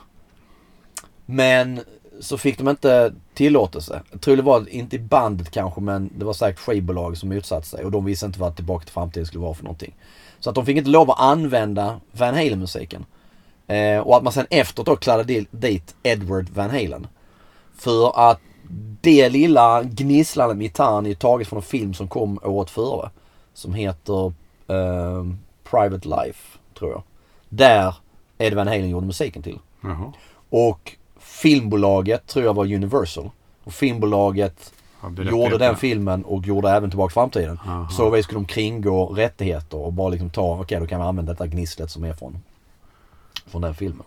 Men 1.25 1.81
så 2.21 2.37
fick 2.37 2.57
de 2.57 2.67
inte 2.69 3.13
tillåtelse. 3.33 4.01
Jag 4.11 4.21
tror 4.21 4.35
det 4.35 4.41
var 4.41 4.69
inte 4.69 4.95
i 4.95 4.99
bandet 4.99 5.51
kanske 5.51 5.81
men 5.81 6.09
det 6.17 6.25
var 6.25 6.33
säkert 6.33 6.59
skivbolag 6.59 7.17
som 7.17 7.29
motsatte 7.29 7.67
sig 7.67 7.85
och 7.85 7.91
de 7.91 8.05
visste 8.05 8.25
inte 8.25 8.39
vad 8.39 8.55
Tillbaka 8.55 8.83
till 8.85 8.93
framtiden 8.93 9.25
skulle 9.25 9.41
vara 9.43 9.53
för 9.53 9.63
någonting. 9.63 9.95
Så 10.39 10.49
att 10.49 10.55
de 10.55 10.65
fick 10.65 10.77
inte 10.77 10.89
lov 10.89 11.11
att 11.11 11.19
använda 11.19 11.99
Van 12.11 12.33
Halen-musiken. 12.35 13.05
Eh, 13.67 13.97
och 13.99 14.17
att 14.17 14.23
man 14.23 14.33
sen 14.33 14.45
efteråt 14.49 14.85
då 14.85 14.95
kladdade 14.95 15.33
di- 15.33 15.47
dit 15.51 15.95
Edward 16.03 16.49
Van 16.49 16.69
Halen. 16.69 17.07
För 17.75 18.29
att 18.31 18.39
det 19.01 19.29
lilla 19.29 19.83
gnisslande 19.83 20.55
med 20.55 20.63
gitarren 20.63 21.05
är 21.05 21.13
taget 21.13 21.47
från 21.47 21.57
en 21.57 21.63
film 21.63 21.93
som 21.93 22.07
kom 22.07 22.39
året 22.43 22.69
före. 22.69 23.09
Som 23.53 23.73
heter 23.73 24.25
eh, 24.67 25.25
Private 25.63 26.07
Life, 26.07 26.57
tror 26.79 26.91
jag. 26.91 27.03
Där 27.49 27.95
Eddie 28.37 28.55
Van 28.55 28.67
Halen 28.67 28.89
gjorde 28.89 29.07
musiken 29.07 29.43
till. 29.43 29.59
Jaha. 29.83 30.13
Och 30.49 30.95
filmbolaget 31.41 32.27
tror 32.27 32.45
jag 32.45 32.53
var 32.53 32.65
Universal. 32.73 33.29
Och 33.63 33.73
filmbolaget 33.73 34.73
gjorde 35.31 35.57
den 35.57 35.75
filmen 35.75 36.23
och 36.25 36.45
gjorde 36.45 36.69
även 36.69 36.89
Tillbaka 36.89 37.09
till 37.09 37.13
framtiden. 37.13 37.59
Aha. 37.65 37.89
Så 37.89 38.09
vis 38.09 38.25
skulle 38.25 38.39
de 38.39 38.45
kringgå 38.45 39.05
rättigheter 39.05 39.77
och 39.77 39.93
bara 39.93 40.09
liksom 40.09 40.29
ta, 40.29 40.59
okej 40.61 40.79
då 40.79 40.87
kan 40.87 40.99
vi 41.01 41.05
använda 41.07 41.31
detta 41.33 41.47
gnisslet 41.47 41.91
som 41.91 42.03
är 42.03 42.13
från, 42.13 42.37
från 43.47 43.61
den 43.61 43.75
filmen. 43.75 44.05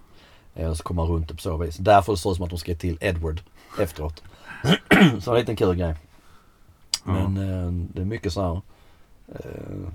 Eh, 0.55 0.73
Så 0.75 0.83
kommer 0.83 1.03
man 1.03 1.13
runt 1.13 1.29
det 1.29 1.35
på 1.35 1.41
så 1.41 1.57
vis. 1.57 1.77
Därför 1.77 2.13
det 2.13 2.19
ser 2.19 2.31
ut 2.31 2.37
som 2.37 2.45
att 2.45 2.51
de 2.51 2.59
ska 2.59 2.75
till 2.75 2.99
Edward 3.01 3.41
efteråt. 3.81 4.23
så 5.21 5.31
en 5.33 5.39
liten 5.41 5.57
kul 5.57 5.75
grej. 5.77 5.95
Men 7.05 7.37
eh, 7.37 7.73
det 7.95 8.01
är 8.01 8.05
mycket 8.07 8.33
så 8.33 8.43
här. 8.43 8.61
Eh, 9.35 9.91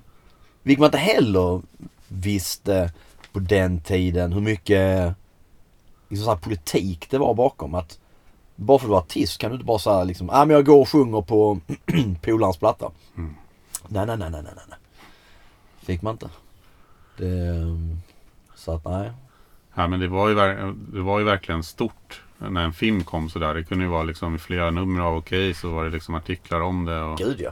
vilket 0.63 0.79
man 0.79 0.87
inte 0.87 0.97
heller 0.97 1.61
visste 2.07 2.91
på 3.31 3.39
den 3.39 3.81
tiden 3.81 4.33
hur 4.33 4.41
mycket 4.41 5.13
liksom 6.09 6.25
så 6.25 6.37
politik 6.37 7.07
det 7.09 7.17
var 7.17 7.33
bakom. 7.33 7.75
Att 7.75 7.99
bara 8.55 8.79
för 8.79 8.85
att 8.85 8.89
du 8.89 8.95
är 8.95 8.99
artist 8.99 9.37
kan 9.37 9.49
du 9.49 9.55
inte 9.55 9.65
bara 9.65 9.79
säga 9.79 10.03
liksom, 10.03 10.29
ah, 10.29 10.45
men 10.45 10.55
jag 10.55 10.65
går 10.65 10.81
och 10.81 10.89
sjunger 10.89 11.21
på 11.21 11.59
polarens 12.21 12.57
platta. 12.57 12.91
Mm. 13.17 13.35
Nej, 13.87 14.05
nej, 14.05 14.17
nej, 14.17 14.29
nej, 14.31 14.41
nej, 14.43 14.53
nej. 14.69 14.77
Fick 15.81 16.01
man 16.01 16.11
inte. 16.13 16.29
Det, 17.17 17.55
så 18.55 18.71
att 18.71 18.85
nej. 18.85 19.11
Ja, 19.73 19.87
men 19.87 19.99
det 19.99 20.07
var, 20.07 20.29
ju, 20.29 20.35
det 20.93 21.01
var 21.01 21.19
ju 21.19 21.25
verkligen 21.25 21.63
stort 21.63 22.21
när 22.37 22.63
en 22.63 22.73
film 22.73 23.03
kom 23.03 23.29
sådär. 23.29 23.53
Det 23.53 23.63
kunde 23.63 23.83
ju 23.83 23.89
vara 23.89 24.03
liksom 24.03 24.39
flera 24.39 24.71
nummer 24.71 25.01
av 25.01 25.15
Okej 25.15 25.53
så 25.53 25.69
var 25.69 25.83
det 25.83 25.89
liksom 25.89 26.15
artiklar 26.15 26.61
om 26.61 26.85
det. 26.85 27.01
Och, 27.01 27.17
Gud 27.17 27.41
ja. 27.41 27.51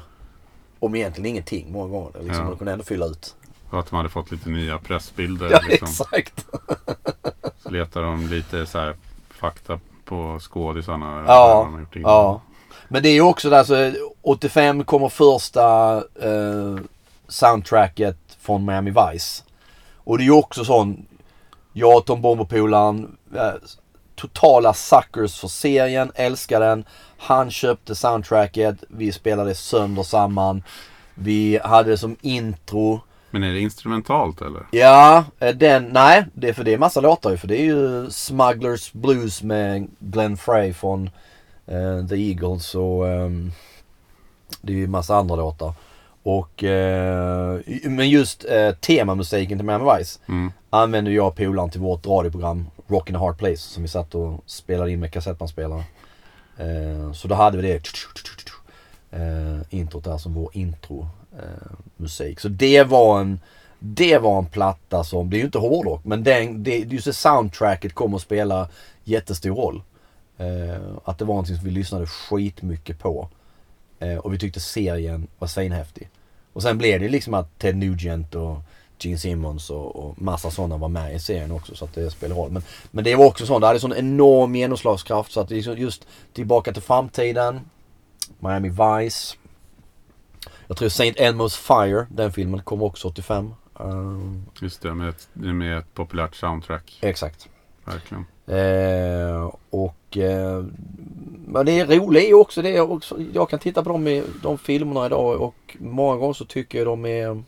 Om 0.79 0.95
egentligen 0.95 1.25
ingenting 1.25 1.71
många 1.71 1.87
gånger. 1.89 2.11
Liksom, 2.13 2.35
Ja. 2.35 2.43
Man 2.43 2.57
kunde 2.57 2.71
ändå 2.71 2.83
fylla 2.83 3.05
ut. 3.05 3.35
Och 3.69 3.79
att 3.79 3.89
de 3.89 3.95
hade 3.95 4.09
fått 4.09 4.31
lite 4.31 4.49
nya 4.49 4.77
pressbilder. 4.77 5.49
Ja, 5.51 5.59
liksom. 5.69 5.87
exakt. 5.87 6.45
Så 7.63 7.69
letade 7.69 8.05
de 8.05 8.27
lite 8.27 8.65
så 8.65 8.79
här 8.79 8.95
fakta 9.29 9.79
på 10.05 10.39
skådisarna. 10.41 11.23
Ja, 11.27 11.69
ja. 11.93 12.41
Men 12.87 13.03
det 13.03 13.09
är 13.09 13.13
ju 13.13 13.21
också 13.21 13.49
där, 13.49 13.63
så 13.63 13.93
85 14.21 14.83
kommer 14.83 15.09
första 15.09 15.95
eh, 15.97 16.77
soundtracket 17.27 18.17
från 18.39 18.65
Miami 18.65 18.91
Vice. 18.91 19.43
Och 19.95 20.17
det 20.17 20.23
är 20.23 20.25
ju 20.25 20.31
också 20.31 20.65
sån, 20.65 21.05
jag 21.73 21.97
och 21.97 22.05
Tom 22.05 22.21
Bomberpolaren, 22.21 23.17
eh, 23.35 23.53
totala 24.15 24.73
suckers 24.73 25.39
för 25.39 25.47
serien, 25.47 26.11
älskar 26.15 26.59
den. 26.59 26.85
Han 27.17 27.51
köpte 27.51 27.95
soundtracket, 27.95 28.83
vi 28.87 29.11
spelade 29.11 29.55
sönder 29.55 30.03
samman. 30.03 30.63
Vi 31.13 31.59
hade 31.63 31.89
det 31.89 31.97
som 31.97 32.15
intro. 32.21 33.01
Men 33.39 33.49
är 33.49 33.53
det 33.53 33.59
instrumentalt 33.59 34.41
eller? 34.41 34.67
Ja, 34.71 35.25
eh, 35.39 35.55
den, 35.55 35.85
nej, 35.85 36.25
det 36.33 36.49
är 36.49 36.53
för 36.53 36.63
det 36.63 36.73
är 36.73 36.77
massa 36.77 37.01
låtar 37.01 37.31
ju. 37.31 37.37
För 37.37 37.47
det 37.47 37.61
är 37.61 37.65
ju 37.65 38.09
Smugglers 38.09 38.93
Blues 38.93 39.43
med 39.43 39.87
Glenn 39.99 40.37
Frey 40.37 40.73
från 40.73 41.09
eh, 41.67 42.07
The 42.09 42.15
Eagles 42.15 42.75
och 42.75 43.07
ehm, 43.07 43.51
det 44.61 44.73
är 44.73 44.77
ju 44.77 44.87
massa 44.87 45.15
andra 45.15 45.35
låtar. 45.35 45.73
Och, 46.23 46.63
eh, 46.63 47.59
men 47.83 48.09
just 48.09 48.45
eh, 48.45 48.71
temamusiken 48.71 49.57
till 49.57 49.65
Miami 49.65 49.97
Vice 49.97 50.19
Mm. 50.27 50.51
använde 50.69 51.11
jag 51.11 51.27
och 51.27 51.35
polaren 51.35 51.69
till 51.69 51.81
vårt 51.81 52.07
radioprogram 52.07 52.67
Rock 52.87 53.09
in 53.09 53.15
a 53.15 53.19
Hard 53.19 53.37
Place 53.37 53.57
som 53.57 53.83
vi 53.83 53.89
satt 53.89 54.15
och 54.15 54.43
spelade 54.45 54.91
in 54.91 54.99
med 54.99 55.13
kassettbandspelare. 55.13 55.83
Eh, 56.57 57.11
så 57.13 57.27
då 57.27 57.35
hade 57.35 57.57
vi 57.57 57.63
det 57.63 57.81
eh, 59.11 59.61
introt 59.69 60.03
där 60.03 60.17
som 60.17 60.33
vår 60.33 60.49
intro 60.53 61.07
eh, 61.37 61.77
musik. 61.97 62.39
Så 62.39 62.47
det 62.47 62.83
var 62.83 63.21
en 63.21 63.39
det 63.79 64.17
var 64.17 64.37
en 64.37 64.45
platta 64.45 65.03
som, 65.03 65.29
det 65.29 65.35
är 65.35 65.39
ju 65.39 65.45
inte 65.45 65.57
hårdrock 65.57 66.05
men 66.05 66.23
den, 66.23 66.63
det, 66.63 66.77
just 66.77 67.05
det 67.05 67.13
soundtracket 67.13 67.93
kommer 67.93 68.15
att 68.15 68.21
spela 68.23 68.69
jättestor 69.03 69.55
roll. 69.55 69.81
Eh, 70.37 70.97
att 71.03 71.17
det 71.17 71.25
var 71.25 71.33
någonting 71.33 71.55
som 71.55 71.65
vi 71.65 71.71
lyssnade 71.71 72.05
skitmycket 72.05 72.99
på. 72.99 73.29
Eh, 73.99 74.17
och 74.17 74.33
vi 74.33 74.39
tyckte 74.39 74.59
serien 74.59 75.27
var 75.39 75.47
svinhäftig. 75.47 76.09
Och 76.53 76.61
sen 76.61 76.77
blev 76.77 76.99
det 76.99 77.09
liksom 77.09 77.33
att 77.33 77.59
Ted 77.59 77.77
Nugent 77.77 78.35
och 78.35 78.57
Gene 78.99 79.17
Simmons 79.17 79.69
och, 79.69 79.95
och 79.95 80.21
massa 80.21 80.51
sådana 80.51 80.77
var 80.77 80.87
med 80.87 81.15
i 81.15 81.19
serien 81.19 81.51
också 81.51 81.75
så 81.75 81.85
att 81.85 81.93
det 81.93 82.11
spelar 82.11 82.35
roll. 82.35 82.51
Men, 82.51 82.63
men 82.91 83.03
det 83.03 83.15
var 83.15 83.25
också 83.25 83.45
sånt, 83.45 83.61
det 83.61 83.67
hade 83.67 83.79
sån 83.79 83.93
enorm 83.93 84.55
genomslagskraft 84.55 85.31
så 85.31 85.39
att 85.39 85.49
det 85.49 85.55
liksom 85.55 85.77
just 85.77 86.07
Tillbaka 86.33 86.73
till 86.73 86.81
framtiden, 86.81 87.61
Miami 88.39 88.69
Vice. 88.69 89.35
Jag 90.67 90.77
tror 90.77 90.89
Saint 90.89 91.17
Elmo's 91.17 91.57
Fire, 91.57 92.07
den 92.11 92.31
filmen, 92.31 92.61
kom 92.61 92.81
också 92.81 93.07
85. 93.07 93.53
Um, 93.73 94.45
Just 94.61 94.81
det, 94.81 94.93
med 94.93 95.09
ett, 95.09 95.29
med 95.33 95.77
ett 95.77 95.93
populärt 95.93 96.35
soundtrack. 96.35 96.97
exakt. 97.01 97.49
Verkligen. 97.85 98.25
Eh, 98.47 99.51
och 99.69 100.17
eh, 100.17 100.65
men 101.47 101.65
det 101.65 101.79
är 101.79 101.85
roligt 101.85 102.33
också 102.33 102.61
det 102.61 102.81
också. 102.81 103.17
Jag 103.33 103.49
kan 103.49 103.59
titta 103.59 103.83
på 103.83 103.89
dem 103.89 104.07
i 104.07 104.23
de 104.43 104.57
filmerna 104.57 105.05
idag 105.05 105.41
och 105.41 105.77
många 105.79 106.17
gånger 106.17 106.33
så 106.33 106.45
tycker 106.45 106.77
jag 106.77 106.87
de 106.87 107.05
är 107.05 107.43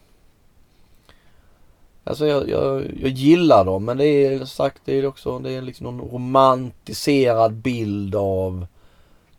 Alltså 2.03 2.27
jag, 2.27 2.49
jag, 2.49 2.83
jag 3.01 3.09
gillar 3.09 3.65
dem 3.65 3.85
men 3.85 3.97
det 3.97 4.05
är 4.05 4.45
sagt 4.45 4.81
det 4.85 4.93
är 4.93 5.05
också 5.05 5.39
det 5.39 5.51
är 5.51 5.61
liksom 5.61 5.83
någon 5.83 6.09
romantiserad 6.09 7.53
bild 7.53 8.15
av 8.15 8.67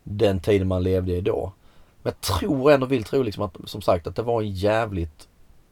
den 0.02 0.40
tiden 0.40 0.68
man 0.68 0.82
levde 0.82 1.12
i 1.12 1.20
då. 1.20 1.52
Men 2.02 2.12
jag 2.12 2.20
tror 2.20 2.70
ändå, 2.72 2.86
vill 2.86 3.04
tro 3.04 3.22
liksom 3.22 3.42
att 3.42 3.56
som 3.64 3.82
sagt 3.82 4.06
att 4.06 4.16
det 4.16 4.22
var 4.22 4.42
en 4.42 4.50
jävligt 4.50 5.28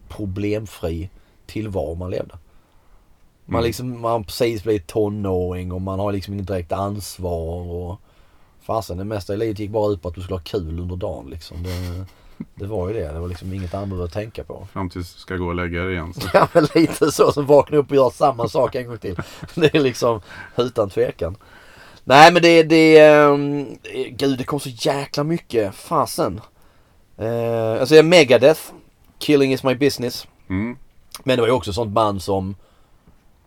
problemfri 0.08 1.10
tillvaro 1.46 1.94
man 1.94 2.10
levde. 2.10 2.38
Man 3.44 3.58
Mm. 3.58 3.66
liksom, 3.66 4.00
man 4.00 4.24
precis 4.24 4.62
blivit 4.62 4.86
tonåring 4.86 5.72
och 5.72 5.80
man 5.80 5.98
har 5.98 6.12
liksom 6.12 6.34
inget 6.34 6.46
direkt 6.46 6.72
ansvar 6.72 7.62
och 7.72 8.00
Fasen 8.60 8.98
det 8.98 9.04
mesta 9.04 9.34
i 9.34 9.36
livet 9.36 9.58
gick 9.58 9.70
bara 9.70 9.92
ut 9.92 10.02
på 10.02 10.08
att 10.08 10.14
du 10.14 10.20
skulle 10.20 10.36
ha 10.36 10.44
kul 10.44 10.80
under 10.80 10.96
dagen 10.96 11.30
liksom. 11.30 11.62
Det, 11.62 12.04
det 12.54 12.66
var 12.66 12.88
ju 12.88 12.94
det. 12.94 13.12
Det 13.12 13.18
var 13.20 13.28
liksom 13.28 13.52
inget 13.52 13.74
annat 13.74 14.00
att 14.00 14.12
tänka 14.12 14.44
på. 14.44 14.66
Fram 14.72 14.90
tills 14.90 15.14
du 15.14 15.20
ska 15.20 15.36
gå 15.36 15.46
och 15.46 15.54
lägga 15.54 15.82
dig 15.82 15.92
igen. 15.92 16.14
Så. 16.14 16.28
Ja 16.34 16.48
men 16.52 16.66
lite 16.74 17.12
så. 17.12 17.32
Som 17.32 17.46
vaknar 17.46 17.78
upp 17.78 17.90
och 17.90 17.96
gör 17.96 18.10
samma 18.10 18.48
sak 18.48 18.74
en 18.74 18.86
gång 18.86 18.98
till. 18.98 19.16
Det 19.54 19.74
är 19.74 19.80
liksom 19.80 20.20
utan 20.56 20.90
tvekan. 20.90 21.36
Nej 22.08 22.32
men 22.32 22.42
det, 22.42 22.62
det, 22.62 23.10
um, 23.10 23.78
gud 24.10 24.38
det 24.38 24.44
kom 24.44 24.60
så 24.60 24.68
jäkla 24.68 25.24
mycket. 25.24 25.74
Fasen. 25.74 26.40
Uh, 27.20 27.80
alltså 27.80 28.02
Megadeth. 28.02 28.60
Killing 29.18 29.52
is 29.52 29.62
my 29.62 29.74
business. 29.74 30.28
Mm. 30.48 30.76
Men 31.24 31.36
det 31.36 31.42
var 31.42 31.48
ju 31.48 31.54
också 31.54 31.72
sånt 31.72 31.90
band 31.90 32.22
som 32.22 32.56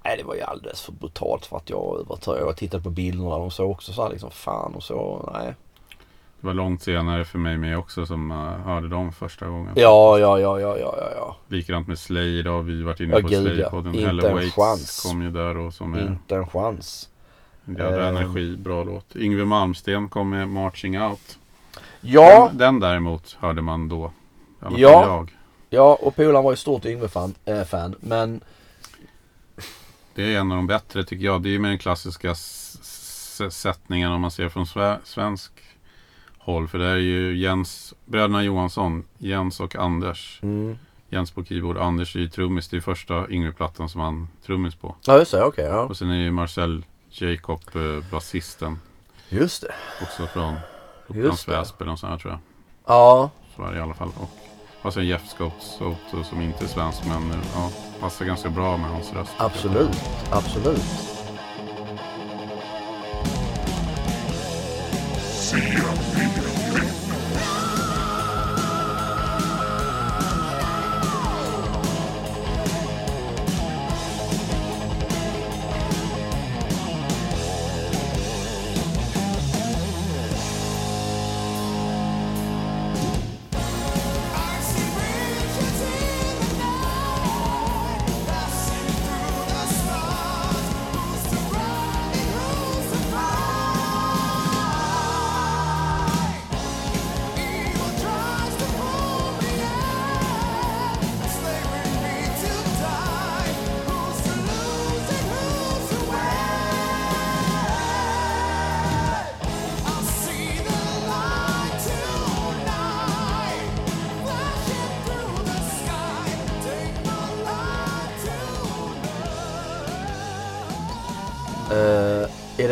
Nej 0.06 0.18
det 0.18 0.24
var 0.24 0.36
ju 0.36 0.42
alldeles 0.42 0.82
för 0.82 0.92
brutalt 0.92 1.46
för 1.46 1.58
att 1.58 1.70
jag 1.70 2.00
övertog. 2.00 2.38
Jag 2.38 2.58
tittade 2.58 2.84
på 2.84 2.90
bilderna 2.90 3.36
och 3.36 3.40
de 3.40 3.52
såg 3.52 3.72
också 3.72 3.94
så 3.94 4.04
här 4.04 4.10
liksom 4.10 4.32
fan 4.32 4.76
och 4.76 4.84
så. 4.84 5.30
Nej. 5.34 5.56
Det 6.42 6.48
var 6.48 6.54
långt 6.54 6.84
senare 6.84 7.26
för 7.26 7.38
mig 7.38 7.58
med 7.58 7.78
också 7.78 8.06
som 8.06 8.32
uh, 8.32 8.38
hörde 8.38 8.88
dem 8.88 9.12
första 9.12 9.48
gången. 9.48 9.74
Ja 9.76 10.20
ja 10.20 10.40
ja 10.40 10.60
ja 10.60 10.78
ja 10.78 11.10
ja. 11.16 11.38
Likadant 11.48 11.88
med 11.88 12.00
Slade 12.00 12.50
har 12.50 12.62
vi 12.62 12.84
varit 12.84 13.00
inne 13.00 13.16
Ja, 13.16 13.22
på. 13.22 13.28
Slade-podden. 13.28 13.96
Inte 13.96 14.06
Hella 14.06 14.42
en 14.42 14.52
chans. 14.52 15.02
kom 15.10 15.22
ju 15.22 15.32
där 15.32 15.58
och 15.58 15.74
som 15.74 15.94
är 15.94 16.08
Inte 16.08 16.36
en 16.36 16.48
chans. 16.48 17.11
Jävla 17.66 18.02
Eh. 18.02 18.08
energi, 18.08 18.56
bra 18.58 18.84
låt. 18.84 19.16
Yngwie 19.16 19.46
Malmsteen 19.46 20.10
kom 20.10 20.30
med 20.30 20.50
Marching 20.50 21.02
Out. 21.02 21.38
Ja. 22.02 22.48
Den, 22.48 22.58
den 22.58 22.80
däremot 22.80 23.38
hörde 23.40 23.62
man 23.62 23.90
då. 23.90 24.12
Ja. 24.60 24.70
jag. 24.78 25.38
Ja, 25.70 25.98
och 26.02 26.16
polaren 26.16 26.44
var 26.44 26.52
ju 26.52 26.58
stort 26.58 26.86
Yngve-fan, 26.86 27.34
äh, 27.46 27.64
fan, 27.64 27.96
men 28.00 28.42
Det 30.16 30.34
är 30.36 30.40
en 30.40 30.52
av 30.52 30.58
de 30.58 30.68
bättre 30.68 31.04
tycker 31.04 31.26
jag. 31.26 31.42
Det 31.42 31.56
är 31.56 31.60
med 31.60 31.72
den 31.72 31.78
klassiska 31.78 32.36
sättningen 33.50 34.12
om 34.12 34.22
man 34.22 34.32
ser 34.32 34.50
från 34.50 34.66
sve- 34.66 34.98
svensk 35.04 35.52
håll. 36.38 36.68
För 36.68 36.78
det 36.78 36.88
är 36.88 36.96
ju 36.98 37.38
Jens, 37.38 37.94
bröderna 38.06 38.44
Johansson, 38.44 39.04
Jens 39.18 39.60
och 39.60 39.76
Anders. 39.76 40.40
mm. 40.44 40.78
Jens 41.10 41.32
på 41.32 41.44
keyboard, 41.46 41.78
Anders 41.78 42.16
är 42.16 42.20
ju 42.20 42.30
trummis. 42.30 42.68
Det 42.68 42.78
är 42.78 42.82
första 42.82 43.30
Yngwie-plattan 43.30 43.90
som 43.90 44.02
han 44.02 44.28
trummis 44.46 44.76
på. 44.76 44.96
Ja 45.06 45.18
just 45.18 45.32
det, 45.32 45.44
okej 45.44 45.66
ja. 45.66 45.80
Och 45.82 45.98
sen 45.98 46.10
är 46.10 46.16
ju 46.16 46.32
Marcel 46.32 46.86
Jacob 47.12 47.62
eh, 47.76 48.12
basisten. 48.12 48.80
Just 49.30 49.62
det. 49.62 49.74
Också 50.02 50.28
från 50.28 50.56
Upplands. 51.08 51.48
Väsby 51.48 51.84
eller 51.84 51.96
sånt 51.96 52.12
här, 52.12 52.18
tror 52.18 52.32
jag. 52.32 52.40
Ja, 52.86 53.30
det 53.58 53.78
i 53.78 53.82
alla 53.82 53.94
fall. 53.94 54.12
Och, 54.20 54.30
och 54.82 54.94
sen 54.94 55.08
Jeff 55.08 55.30
Scott 55.30 55.54
Soto 55.60 56.24
som 56.24 56.42
inte 56.42 56.64
är 56.64 56.68
svensk 56.68 57.06
men 57.06 57.32
eh, 57.32 57.38
ja, 57.56 57.72
passar 58.00 58.26
ganska 58.26 58.50
bra 58.50 58.78
med 58.78 58.90
hans 58.90 59.14
röst. 59.14 59.32
absolut. 59.38 60.02
Absolut. 60.32 61.11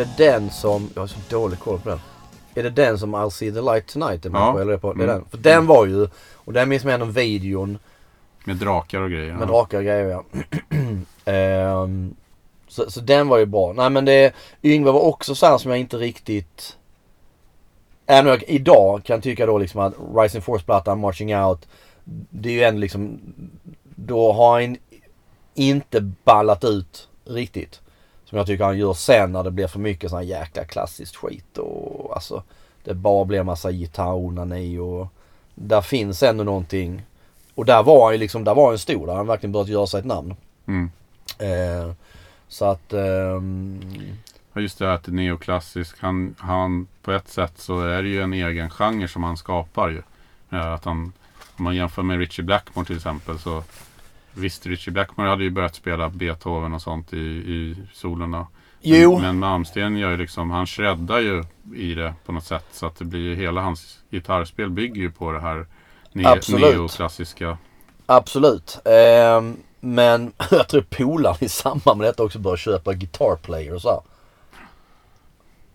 Det 0.04 0.24
den 0.24 0.50
som, 0.50 0.90
jag 0.94 1.02
har 1.02 1.06
så 1.06 1.18
dålig 1.30 1.58
koll 1.58 1.78
på 1.80 1.88
den. 1.88 2.00
Är 2.54 2.62
det 2.62 2.70
den 2.70 2.98
som 2.98 3.16
I'll 3.16 3.30
see 3.30 3.52
the 3.52 3.60
light 3.60 3.86
tonight 3.86 4.26
är 4.26 4.30
med 4.30 4.40
Ja. 4.40 4.52
på? 4.52 4.58
Eller 4.60 4.72
är 4.72 4.76
det, 4.76 4.78
på, 4.80 4.92
det 4.92 5.04
är 5.04 5.08
Mm. 5.08 5.16
den. 5.16 5.24
För 5.30 5.38
den 5.38 5.66
var 5.66 5.86
ju, 5.86 6.08
och 6.34 6.52
den 6.52 6.68
minns 6.68 6.84
man 6.84 6.92
ändå 6.92 7.06
videon 7.06 7.78
Med 8.44 8.56
drakar 8.56 9.00
och 9.00 9.10
grejer. 9.10 9.32
med 9.34 9.42
ja. 9.42 9.46
drakar 9.46 9.78
och 9.78 9.84
grejer 9.84 10.08
ja. 10.08 10.24
Ehm, 11.32 12.14
så, 12.68 12.90
så 12.90 13.00
den 13.00 13.28
var 13.28 13.38
ju 13.38 13.46
bra. 13.46 13.72
Nej 13.72 13.90
men 13.90 14.04
det, 14.04 14.32
Yngve 14.62 14.90
var 14.90 15.00
också 15.00 15.34
så 15.34 15.46
här 15.46 15.58
som 15.58 15.70
jag 15.70 15.80
inte 15.80 15.96
riktigt 15.96 16.76
Även 18.06 18.26
om 18.26 18.30
jag 18.30 18.42
idag 18.42 19.00
kan 19.04 19.20
tycka 19.20 19.46
då 19.46 19.58
liksom 19.58 19.80
att 19.80 19.94
Rising 20.16 20.42
Force-plattan, 20.42 21.00
Marching 21.00 21.36
Out 21.36 21.68
Det 22.30 22.48
är 22.48 22.52
ju 22.52 22.62
ändå 22.62 22.80
liksom 22.80 23.18
Då 23.84 24.32
har 24.32 24.60
han 24.60 24.76
inte 25.54 26.00
ballat 26.24 26.64
ut 26.64 27.08
riktigt. 27.24 27.80
Som 28.30 28.38
jag 28.38 28.46
tycker 28.46 28.64
han 28.64 28.78
gör 28.78 28.92
sen 28.92 29.32
när 29.32 29.42
det 29.42 29.50
blir 29.50 29.66
för 29.66 29.78
mycket 29.78 30.10
sån 30.10 30.18
här 30.18 30.26
jäkla 30.26 30.64
klassiskt 30.64 31.16
skit 31.16 31.58
och 31.58 32.14
alltså 32.14 32.42
Det 32.84 32.94
bara 32.94 33.24
blir 33.24 33.42
massa 33.42 33.72
gitarronani 33.72 34.78
och 34.78 35.08
Där 35.54 35.80
finns 35.80 36.22
ändå 36.22 36.44
någonting 36.44 37.02
Och 37.54 37.64
där 37.64 37.82
var 37.82 38.04
han 38.04 38.12
ju 38.12 38.18
liksom, 38.18 38.44
där 38.44 38.54
var 38.54 38.68
han 38.68 38.78
stor. 38.78 39.06
Där 39.06 39.14
han 39.14 39.26
verkligen 39.26 39.52
börjat 39.52 39.68
göra 39.68 39.86
sig 39.86 40.00
ett 40.00 40.06
namn. 40.06 40.34
Mm. 40.66 40.90
Eh, 41.38 41.92
så 42.48 42.64
att 42.64 42.92
ehm, 42.92 43.80
Ja, 44.52 44.60
just 44.60 44.78
det 44.78 44.94
att 44.94 45.04
det 45.04 45.12
neoklassisk. 45.12 45.96
Han, 46.00 46.34
han, 46.38 46.86
på 47.02 47.12
ett 47.12 47.28
sätt 47.28 47.52
så 47.56 47.80
är 47.80 48.02
det 48.02 48.08
ju 48.08 48.22
en 48.22 48.32
egen 48.32 48.70
genre 48.70 49.08
som 49.08 49.22
han 49.22 49.36
skapar 49.36 49.88
ju. 49.88 50.02
Ja, 50.48 50.74
Att 50.74 50.84
han, 50.84 51.12
om 51.56 51.64
man 51.64 51.76
jämför 51.76 52.02
med 52.02 52.18
Richie 52.18 52.44
Blackmore 52.44 52.86
till 52.86 52.96
exempel 52.96 53.38
så 53.38 53.62
Visst, 54.34 54.66
Richie 54.66 54.92
Blackmore 54.92 55.28
hade 55.28 55.44
ju 55.44 55.50
börjat 55.50 55.74
spela 55.74 56.08
Beethoven 56.08 56.74
och 56.74 56.82
sånt 56.82 57.12
i, 57.12 57.16
i 57.18 57.76
solorna. 57.92 58.46
Jo. 58.80 59.12
Men, 59.12 59.22
men 59.22 59.38
Malmsten 59.38 59.96
gör 59.96 60.10
ju 60.10 60.16
liksom, 60.16 60.50
han 60.50 60.66
shreddar 60.66 61.18
ju 61.18 61.44
i 61.74 61.94
det 61.94 62.14
på 62.24 62.32
något 62.32 62.44
sätt. 62.44 62.66
Så 62.72 62.86
att 62.86 62.96
det 62.96 63.04
blir 63.04 63.20
ju, 63.20 63.34
hela 63.34 63.60
hans 63.60 63.98
gitarrspel 64.10 64.70
bygger 64.70 65.00
ju 65.00 65.10
på 65.10 65.32
det 65.32 65.40
här 65.40 65.66
ne- 66.12 66.28
Absolut. 66.28 66.74
neoklassiska. 66.74 67.58
Absolut. 68.06 68.78
Ehm, 68.84 69.56
men 69.80 70.32
jag 70.50 70.68
tror 70.68 70.84
polaren 70.90 71.36
i 71.40 71.48
samband 71.48 71.98
med 71.98 72.06
detta 72.08 72.22
också 72.22 72.38
började 72.38 72.58
köpa 72.60 72.92
guitar 72.94 73.36
player 73.36 73.74
och 73.74 73.82
så 73.82 73.90
här. 73.90 74.00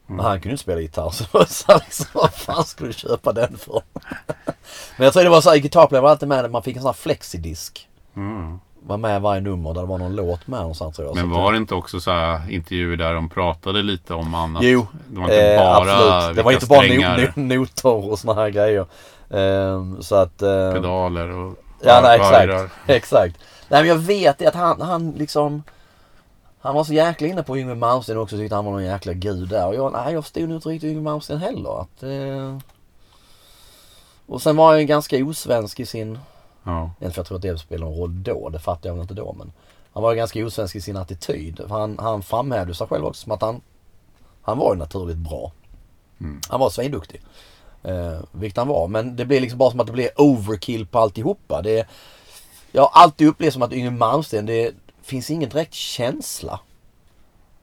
Men 0.08 0.26
han 0.26 0.42
kunde 0.42 0.52
inte 0.52 0.64
spela 0.64 0.82
gitarr 0.82 1.10
så 1.12 1.46
så 1.46 1.80
liksom, 1.86 2.06
vad 2.14 2.34
fan 2.34 2.64
skulle 2.64 2.90
du 2.90 2.94
köpa 2.94 3.34
den 3.34 3.58
för? 3.58 3.82
men 4.98 5.06
jag 5.06 5.14
tror 5.14 5.24
det 5.24 5.30
var 5.30 5.42
så 5.42 5.50
här, 5.50 5.58
guitar 5.58 5.88
player 5.88 6.02
var 6.02 6.10
alltid 6.10 6.28
med, 6.28 6.52
man 6.52 6.64
fick 6.64 6.76
en 6.76 6.82
sån 6.82 6.88
här 6.88 6.94
flexidisk. 6.94 7.90
Mm. 8.16 8.60
Var 8.88 8.98
med 8.98 9.22
varje 9.22 9.42
nummer 9.42 9.74
där 9.74 9.82
det 9.82 9.88
var 9.88 9.98
någon 9.98 10.16
låt 10.16 10.48
med 10.48 10.60
någonstans 10.60 10.96
tror 10.96 11.08
jag. 11.08 11.16
Men 11.16 11.30
var 11.30 11.52
det 11.52 11.58
inte 11.58 11.76
också 11.76 12.00
så 12.00 12.12
här 12.12 12.52
intervjuer 12.52 12.98
där 12.98 13.14
de 13.14 13.30
pratade 13.30 13.82
lite 13.82 14.14
om 14.14 14.36
annat? 14.36 14.64
Jo, 14.64 14.88
Det 15.08 15.20
var 15.20 15.24
inte 15.24 15.54
eh, 15.54 15.60
bara 15.60 15.76
absolut. 15.76 16.36
Det 16.36 16.44
var 16.44 16.52
inte 16.52 16.66
bara 16.66 16.82
no, 16.82 17.32
no, 17.36 17.56
noter 17.56 18.12
och 18.12 18.20
såna 18.20 18.34
här 18.34 18.50
grejer. 18.50 18.86
Ehm, 19.30 20.02
så 20.02 20.16
att... 20.16 20.42
ehm, 20.42 20.74
pedaler 20.74 21.30
och 21.30 21.56
Ja, 21.86 22.02
nej, 22.04 22.20
exakt. 22.20 22.74
exakt. 22.88 23.38
Nej, 23.70 23.82
men 23.82 23.90
jag 23.90 23.98
vet 23.98 24.48
att 24.48 24.56
han, 24.56 24.82
han 24.82 25.12
liksom... 25.12 25.64
Han 26.60 26.76
var 26.76 26.84
så 26.84 26.94
jäkla 26.94 27.28
inne 27.28 27.44
på 27.44 27.58
Yngwie 27.58 27.76
Malmsteen 27.76 28.18
också. 28.18 28.38
Tyckte 28.38 28.56
han 28.56 28.66
var 28.66 28.72
någon 28.72 28.84
jäkla 28.84 29.14
gud 29.14 29.50
där. 29.50 29.68
Och 29.68 29.76
jag, 29.76 29.94
nej, 29.94 30.14
jag 30.14 30.24
förstod 30.24 30.50
nog 30.50 30.58
inte 30.58 30.70
riktigt 30.70 30.88
Yngwie 30.88 31.04
Malmsteen 31.04 31.40
heller. 31.40 31.82
Att, 31.82 32.04
eh... 32.04 32.58
Och 34.28 34.42
sen 34.42 34.56
var 34.56 34.70
han 34.70 34.80
ju 34.80 34.86
ganska 34.86 35.26
osvensk 35.26 35.80
i 35.80 35.86
sin... 35.86 36.20
Ja. 36.66 36.92
Inte 37.02 37.14
för 37.14 37.20
jag 37.20 37.28
tror 37.28 37.36
att 37.36 37.42
det 37.42 37.58
spelar 37.58 37.86
någon 37.86 37.98
roll 37.98 38.24
då. 38.24 38.50
Det 38.50 38.60
fattar 38.60 38.90
jag 38.90 38.94
väl 38.94 39.02
inte 39.02 39.14
då. 39.14 39.34
Men 39.34 39.52
han 39.94 40.04
var 40.04 40.12
ju 40.12 40.18
ganska 40.18 40.46
osvensk 40.46 40.76
i 40.76 40.82
sin 40.82 40.98
attityd. 40.98 41.62
Han, 41.70 42.00
han 42.00 42.24
framhävde 42.24 42.76
sig 42.76 42.88
själv 42.88 43.06
också 43.06 43.24
som 43.24 43.32
att 43.32 43.42
han... 43.42 43.62
Han 44.42 44.58
var 44.58 44.74
ju 44.74 44.80
naturligt 44.80 45.18
bra. 45.18 45.52
Mm. 46.20 46.42
Han 46.50 46.60
var 46.60 46.70
svinduktig. 46.70 47.22
Eh, 47.84 48.20
vilket 48.32 48.58
han 48.58 48.68
var. 48.68 48.88
Men 48.88 49.16
det 49.16 49.26
blev 49.26 49.42
liksom 49.42 49.60
bara 49.60 49.72
som 49.72 49.80
att 49.80 49.88
det 49.88 49.94
blev 49.94 50.10
overkill 50.18 50.86
på 50.86 51.00
alltihopa. 51.00 51.62
Det, 51.62 51.88
jag 52.72 52.82
har 52.82 53.02
alltid 53.02 53.28
upplevt 53.28 53.54
som 53.54 53.62
att 53.62 53.74
Yngwie 53.74 53.92
Malmsteen, 53.92 54.46
det 54.46 54.72
finns 55.02 55.30
ingen 55.30 55.50
direkt 55.50 55.74
känsla. 55.74 56.60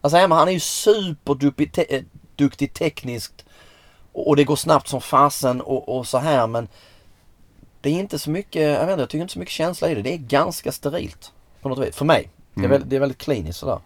Alltså 0.01 0.19
Emma, 0.19 0.35
han 0.35 0.49
är 0.49 0.53
ju 0.53 0.61
superduktig 0.61 1.73
te- 1.73 1.97
eh, 1.97 2.03
duktig 2.37 2.75
tekniskt. 2.75 3.45
Och, 4.13 4.29
och 4.29 4.37
det 4.37 4.45
går 4.45 4.57
snabbt 4.57 4.89
som 4.89 5.01
fasen 5.01 5.61
och, 5.61 5.99
och 5.99 6.07
så 6.07 6.19
här 6.19 6.47
men 6.47 6.69
det 7.83 7.91
är 7.91 7.95
inte 7.95 8.19
så 8.19 8.31
mycket, 8.31 8.63
jag 8.63 8.81
vet 8.81 8.91
inte, 8.91 9.01
jag 9.03 9.09
tycker 9.11 9.23
inte 9.23 9.33
så 9.33 9.39
mycket 9.39 9.53
känsla 9.53 9.91
i 9.91 9.95
det. 9.95 10.03
Det 10.03 10.13
är 10.15 10.19
ganska 10.19 10.73
sterilt. 10.73 11.33
På 11.63 11.69
något 11.69 11.79
vis. 11.87 11.97
För 11.97 12.05
mig. 12.05 12.31
Det 12.55 12.61
är, 12.61 12.65
Mm. 12.65 12.71
väldigt, 12.71 12.91
det 12.91 12.97
är 12.97 13.01
väldigt 13.01 13.19
kliniskt 13.19 13.59
sådär. 13.59 13.79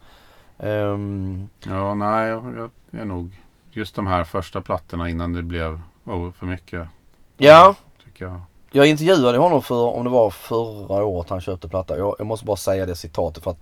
Ehm, 0.59 1.48
ja, 1.64 1.94
nej, 1.94 2.28
jag, 2.28 2.70
jag 2.90 3.00
är 3.00 3.04
nog 3.04 3.40
just 3.70 3.94
de 3.94 4.06
här 4.06 4.24
första 4.24 4.61
plattorna 4.61 5.09
innan 5.11 5.32
det 5.32 5.42
blev 5.42 5.80
oh, 6.04 6.32
för 6.32 6.46
mycket. 6.46 6.88
ja, 7.37 7.74
Tycker 8.04 8.24
jag. 8.24 8.40
Jag 8.70 8.87
intervjuade 8.87 9.38
honom 9.38 9.62
för, 9.62 9.85
om 9.85 10.04
det 10.04 10.11
var 10.11 10.30
förra 10.30 11.04
året 11.04 11.30
han 11.30 11.40
köpte 11.40 11.68
platta. 11.68 11.98
Jag, 11.98 12.14
jag 12.18 12.26
måste 12.26 12.46
bara 12.46 12.56
säga 12.56 12.87
det 12.87 12.96
citatet 12.96 13.44
för 13.44 13.50
att 13.50 13.61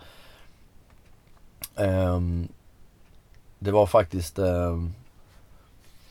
ehm, 1.77 2.49
Det 3.59 3.70
var 3.70 3.87
faktiskt 3.87 4.38
um, 4.38 4.94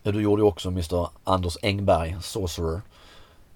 Ja 0.03 0.11
du 0.11 0.21
gjorde 0.21 0.41
ju 0.41 0.47
också 0.47 0.69
Mr 0.69 1.09
Anders 1.23 1.57
Engberg, 1.61 2.17
Sorcerer. 2.21 2.81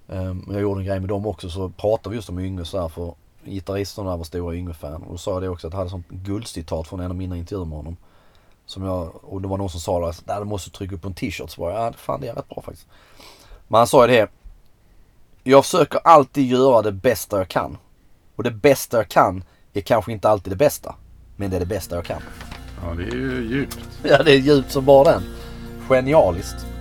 Um, 0.07 0.47
jag 0.51 0.61
gjorde 0.61 0.81
en 0.81 0.85
grej 0.85 0.99
med 0.99 1.09
dem 1.09 1.25
också 1.25 1.49
så 1.49 1.69
pratade 1.69 2.09
vi 2.09 2.15
just 2.15 2.29
om 2.29 2.39
Yngve 2.39 2.65
så 2.65 2.81
här 2.81 2.87
för 2.87 3.13
gitarristerna 3.45 4.17
var 4.17 4.23
stora 4.23 4.55
Yngve-fan. 4.55 5.03
Och 5.03 5.11
då 5.11 5.17
sa 5.17 5.31
jag 5.31 5.41
det 5.41 5.49
också 5.49 5.67
att 5.67 5.73
jag 5.73 5.77
hade 5.77 5.89
sånt 5.89 6.09
guldcitat 6.09 6.87
från 6.87 6.99
en 6.99 7.11
av 7.11 7.15
mina 7.15 7.37
intervjuer 7.37 7.65
med 7.65 7.77
honom. 7.77 7.97
Som 8.65 8.83
jag, 8.83 9.23
och 9.23 9.41
det 9.41 9.47
var 9.47 9.57
någon 9.57 9.69
som 9.69 9.79
sa 9.79 10.13
där 10.25 10.39
du 10.39 10.45
måste 10.45 10.71
trycka 10.71 10.95
upp 10.95 11.01
på 11.01 11.07
en 11.07 11.13
t-shirt. 11.13 11.49
Så 11.49 11.61
var 11.61 11.71
jag, 11.71 11.79
ja 11.79 11.93
fan 11.93 12.21
det 12.21 12.27
är 12.27 12.35
rätt 12.35 12.49
bra 12.49 12.61
faktiskt. 12.61 12.87
Men 13.67 13.77
han 13.77 13.87
sa 13.87 14.07
ju 14.07 14.15
det. 14.15 14.29
Jag 15.43 15.65
försöker 15.65 15.99
alltid 16.03 16.47
göra 16.47 16.81
det 16.81 16.91
bästa 16.91 17.37
jag 17.37 17.47
kan. 17.47 17.77
Och 18.35 18.43
det 18.43 18.51
bästa 18.51 18.97
jag 18.97 19.09
kan 19.09 19.43
är 19.73 19.81
kanske 19.81 20.11
inte 20.11 20.29
alltid 20.29 20.53
det 20.53 20.57
bästa. 20.57 20.95
Men 21.35 21.49
det 21.49 21.55
är 21.55 21.59
det 21.59 21.65
bästa 21.65 21.95
jag 21.95 22.05
kan. 22.05 22.21
Ja, 22.83 22.93
det 22.93 23.03
är 23.03 23.15
ju 23.15 23.47
djupt. 23.49 23.79
Ja, 24.03 24.23
det 24.23 24.31
är 24.31 24.39
djupt 24.39 24.71
som 24.71 24.85
bara 24.85 25.11
den. 25.11 25.23
Genialiskt. 25.89 26.76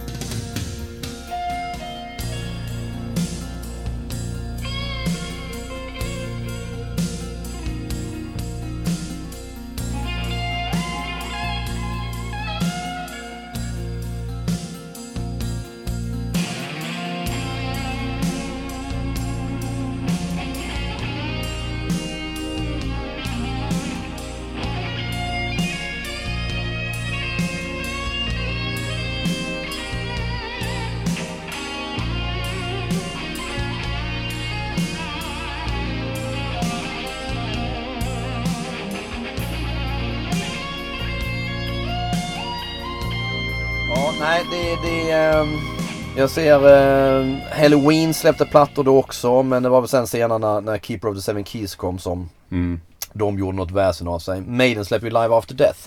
Jag 46.16 46.30
ser 46.30 46.68
ehm, 46.68 47.40
Halloween 47.52 48.14
släppte 48.14 48.44
plattor 48.44 48.84
då 48.84 48.98
också 48.98 49.42
men 49.42 49.62
det 49.62 49.68
var 49.68 49.80
väl 49.80 49.88
sen 49.88 50.06
senare 50.06 50.38
när, 50.38 50.60
när 50.60 50.78
Keeper 50.78 51.08
of 51.08 51.16
the 51.16 51.22
Seven 51.22 51.44
Keys 51.44 51.74
kom 51.74 51.98
som 51.98 52.28
Mm. 52.50 52.80
de 53.12 53.38
gjorde 53.38 53.56
något 53.56 53.70
väsen 53.70 54.08
av 54.08 54.18
sig. 54.18 54.40
Maiden 54.40 54.84
släppte 54.84 55.06
ju 55.06 55.10
Live 55.12 55.34
After 55.34 55.54
Death. 55.54 55.78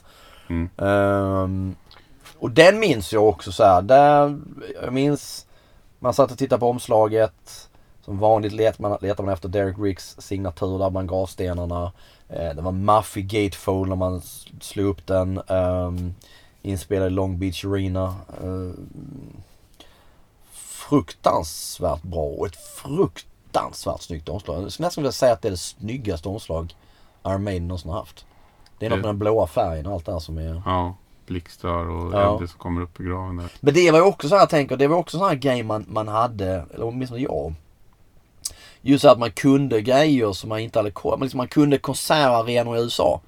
Mm. 0.49 0.69
Ehm, 0.77 1.75
och 2.39 2.51
den 2.51 2.80
minns 2.80 3.13
jag 3.13 3.27
också 3.27 3.51
så 3.51 3.63
här. 3.63 3.82
Där, 3.82 4.39
jag 4.84 4.93
minns 4.93 5.45
man 5.99 6.13
satt 6.13 6.32
och 6.32 6.38
tittade 6.38 6.59
på 6.59 6.69
omslaget. 6.69 7.69
Som 8.05 8.19
vanligt 8.19 8.53
let 8.53 8.80
man, 8.80 8.97
letar 9.01 9.23
man 9.23 9.34
efter 9.34 9.49
Derek 9.49 9.75
Riggs 9.80 10.15
signatur 10.21 10.80
där 10.80 10.89
bland 10.89 11.09
gravstenarna. 11.09 11.91
Eh, 12.30 12.55
det 12.55 12.61
var 12.61 12.71
maffig 12.71 13.27
gatefold 13.27 13.89
när 13.89 13.95
man 13.95 14.21
slog 14.61 14.86
upp 14.86 15.07
den. 15.07 15.41
Um, 15.47 16.15
inspelad 16.61 17.07
i 17.07 17.09
Long 17.09 17.39
Beach 17.39 17.65
Arena. 17.65 18.15
Uh, 18.43 18.71
fruktansvärt 20.89 22.03
bra 22.03 22.21
och 22.23 22.47
ett 22.47 22.55
fruktansvärt 22.55 24.01
snyggt 24.01 24.29
omslag. 24.29 24.63
Jag 24.63 24.71
skulle 24.71 24.85
nästan 24.87 25.01
vilja 25.01 25.11
säga 25.11 25.33
att 25.33 25.41
det 25.41 25.47
är 25.47 25.51
det 25.51 25.57
snyggaste 25.57 26.29
omslag 26.29 26.75
Iron 27.27 27.43
Maiden 27.43 27.67
någonsin 27.67 27.91
har 27.91 27.99
haft. 27.99 28.25
Det 28.79 28.85
är 28.85 28.89
något 28.89 28.99
med 28.99 29.09
den 29.09 29.19
blåa 29.19 29.47
färgen 29.47 29.85
och 29.85 29.93
allt 29.93 30.05
det 30.05 30.11
här 30.11 30.19
som 30.19 30.37
är... 30.37 30.61
Ja, 30.65 30.95
blixtar 31.27 31.89
och 31.89 32.13
Ja. 32.13 32.39
eld 32.39 32.49
som 32.49 32.59
kommer 32.59 32.81
upp 32.81 32.99
i 32.99 33.03
graven 33.03 33.37
där. 33.37 33.47
Men 33.59 33.73
det 33.73 33.91
var 33.91 33.99
ju 33.99 34.05
också 34.05 34.29
så 34.29 34.35
här 34.35 34.41
jag 34.41 34.49
tänker, 34.49 34.77
det 34.77 34.87
var 34.87 34.97
också 34.97 35.17
så 35.17 35.27
här 35.27 35.35
grej 35.35 35.63
man, 35.63 35.85
man 35.89 36.07
hade, 36.07 36.65
eller 36.73 36.85
åtminstone 36.85 37.21
jag. 37.21 37.53
Just 38.81 39.01
så 39.01 39.09
att 39.09 39.19
man 39.19 39.31
kunde 39.31 39.81
grejer 39.81 40.33
som 40.33 40.49
man 40.49 40.59
inte 40.59 40.79
hade 40.79 40.91
koll 40.91 41.21
liksom, 41.21 41.37
man 41.37 41.47
kunde 41.47 41.77
konsertarenor 41.77 42.77
i 42.77 42.81
USA. 42.81 43.21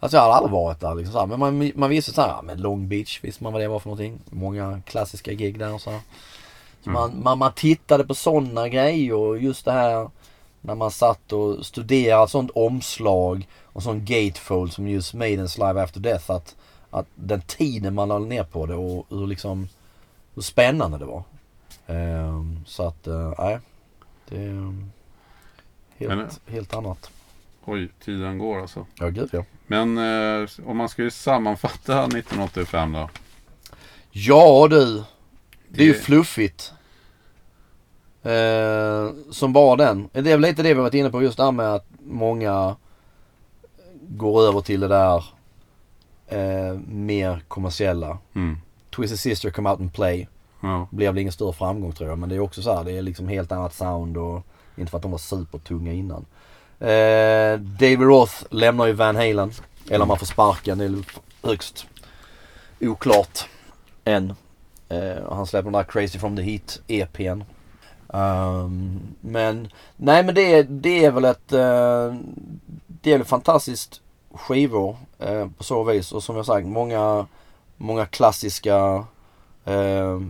Alltså 0.00 0.16
jag 0.16 0.22
hade 0.22 0.34
aldrig 0.34 0.52
varit 0.52 0.80
där 0.80 0.94
liksom 0.94 1.12
så 1.12 1.18
här. 1.18 1.26
Men 1.26 1.38
man, 1.38 1.72
man 1.74 1.90
visste 1.90 2.12
så 2.12 2.20
här, 2.22 2.42
men 2.42 2.58
Long 2.60 2.88
Beach 2.88 3.24
visste 3.24 3.44
man 3.44 3.52
vad 3.52 3.62
det 3.62 3.68
var 3.68 3.78
för 3.78 3.88
någonting. 3.88 4.18
Många 4.30 4.80
klassiska 4.86 5.32
gig 5.32 5.58
där 5.58 5.74
och 5.74 5.80
så. 5.80 5.90
här. 5.90 6.00
Så 6.84 6.90
man, 6.90 7.22
man, 7.22 7.38
man 7.38 7.52
tittade 7.52 8.04
på 8.04 8.14
sådana 8.14 8.68
grejer 8.68 9.14
och 9.14 9.38
just 9.38 9.64
det 9.64 9.72
här 9.72 10.10
när 10.60 10.74
man 10.74 10.90
satt 10.90 11.32
och 11.32 11.66
studerade 11.66 12.28
sånt 12.28 12.50
omslag 12.54 13.48
och 13.64 13.82
sån 13.82 14.04
gatefold 14.04 14.72
som 14.72 14.88
just 14.88 15.14
Maidens 15.14 15.58
Live 15.58 15.82
After 15.82 16.00
Death. 16.00 16.30
Att, 16.30 16.56
att 16.90 17.06
den 17.14 17.40
tiden 17.40 17.94
man 17.94 18.08
lade 18.08 18.26
ner 18.26 18.44
på 18.44 18.66
det 18.66 18.74
och 18.74 19.06
hur 19.10 19.26
liksom 19.26 19.68
hur 20.34 20.42
spännande 20.42 20.98
det 20.98 21.04
var. 21.04 21.22
Ehm, 21.86 22.64
så 22.66 22.82
att, 22.82 23.06
eh, 23.06 23.32
nej. 23.38 23.58
det 24.28 24.36
är 24.36 24.48
um, 24.48 24.92
helt, 25.96 26.16
Men- 26.16 26.54
helt 26.54 26.74
annat. 26.74 27.10
Oj, 27.64 27.88
tiden 28.04 28.38
går 28.38 28.60
alltså. 28.60 28.86
Ja, 28.98 29.08
gud 29.08 29.28
ja. 29.32 29.44
Men 29.66 29.98
eh, 29.98 30.48
om 30.66 30.76
man 30.76 30.88
skulle 30.88 31.10
sammanfatta 31.10 32.04
1985 32.04 32.92
då? 32.92 33.10
Ja 34.10 34.66
du. 34.70 35.04
Det 35.68 35.82
är 35.82 35.86
ju 35.86 35.94
fluffigt. 35.94 36.72
Eh, 38.22 39.10
som 39.30 39.52
bara 39.52 39.76
den. 39.76 40.08
Det 40.12 40.18
är 40.18 40.22
väl 40.22 40.40
lite 40.40 40.62
det 40.62 40.74
vi 40.74 40.80
varit 40.80 40.94
inne 40.94 41.10
på 41.10 41.22
just 41.22 41.36
det 41.36 41.44
här 41.44 41.52
med 41.52 41.74
att 41.74 41.86
många 41.98 42.76
går 44.08 44.42
över 44.42 44.60
till 44.60 44.80
det 44.80 44.88
där 44.88 45.24
eh, 46.26 46.78
mer 46.88 47.42
kommersiella. 47.48 48.18
Mm. 48.34 48.58
Twisted 48.90 49.18
Sister 49.18 49.50
Come 49.50 49.70
Out 49.70 49.80
and 49.80 49.94
Play. 49.94 50.28
Ja. 50.60 50.88
Blev 50.90 51.12
väl 51.12 51.18
ingen 51.18 51.32
större 51.32 51.52
framgång 51.52 51.92
tror 51.92 52.08
jag. 52.08 52.18
Men 52.18 52.28
det 52.28 52.34
är 52.34 52.40
också 52.40 52.62
så 52.62 52.76
här, 52.76 52.84
det 52.84 52.92
är 52.92 53.02
liksom 53.02 53.28
helt 53.28 53.52
annat 53.52 53.74
sound 53.74 54.16
och 54.16 54.42
inte 54.76 54.90
för 54.90 54.98
att 54.98 55.02
de 55.02 55.10
var 55.10 55.18
supertunga 55.18 55.92
innan. 55.92 56.26
Eh, 56.80 57.58
David 57.60 58.00
Roth 58.00 58.34
lämnar 58.50 58.86
ju 58.86 58.92
Van 58.92 59.16
Halen. 59.16 59.52
Eller 59.90 60.02
om 60.02 60.10
han 60.10 60.18
får 60.18 60.26
sparken, 60.26 60.78
det 60.78 60.84
är 60.84 60.94
högst 61.42 61.86
oklart 62.80 63.48
än. 64.04 64.34
Eh, 64.88 65.32
han 65.32 65.46
släpper 65.46 65.64
den 65.64 65.72
där 65.72 65.84
Crazy 65.84 66.18
from 66.18 66.36
the 66.36 66.42
Heat 66.42 66.80
EPn. 66.86 67.42
Um, 68.10 69.00
men 69.20 69.68
nej 69.96 70.24
men 70.24 70.34
det, 70.34 70.62
det 70.62 71.04
är 71.04 71.10
väl 71.10 71.24
ett 71.24 71.52
eh, 71.52 72.14
det 73.02 73.12
är 73.12 73.18
väl 73.18 73.24
fantastiskt 73.24 74.00
skivor 74.32 74.96
eh, 75.18 75.48
på 75.58 75.64
så 75.64 75.84
vis 75.84 76.12
och 76.12 76.22
som 76.22 76.36
jag 76.36 76.46
sagt 76.46 76.66
många, 76.66 77.26
många 77.76 78.06
klassiska 78.06 79.04
eh, 79.64 80.20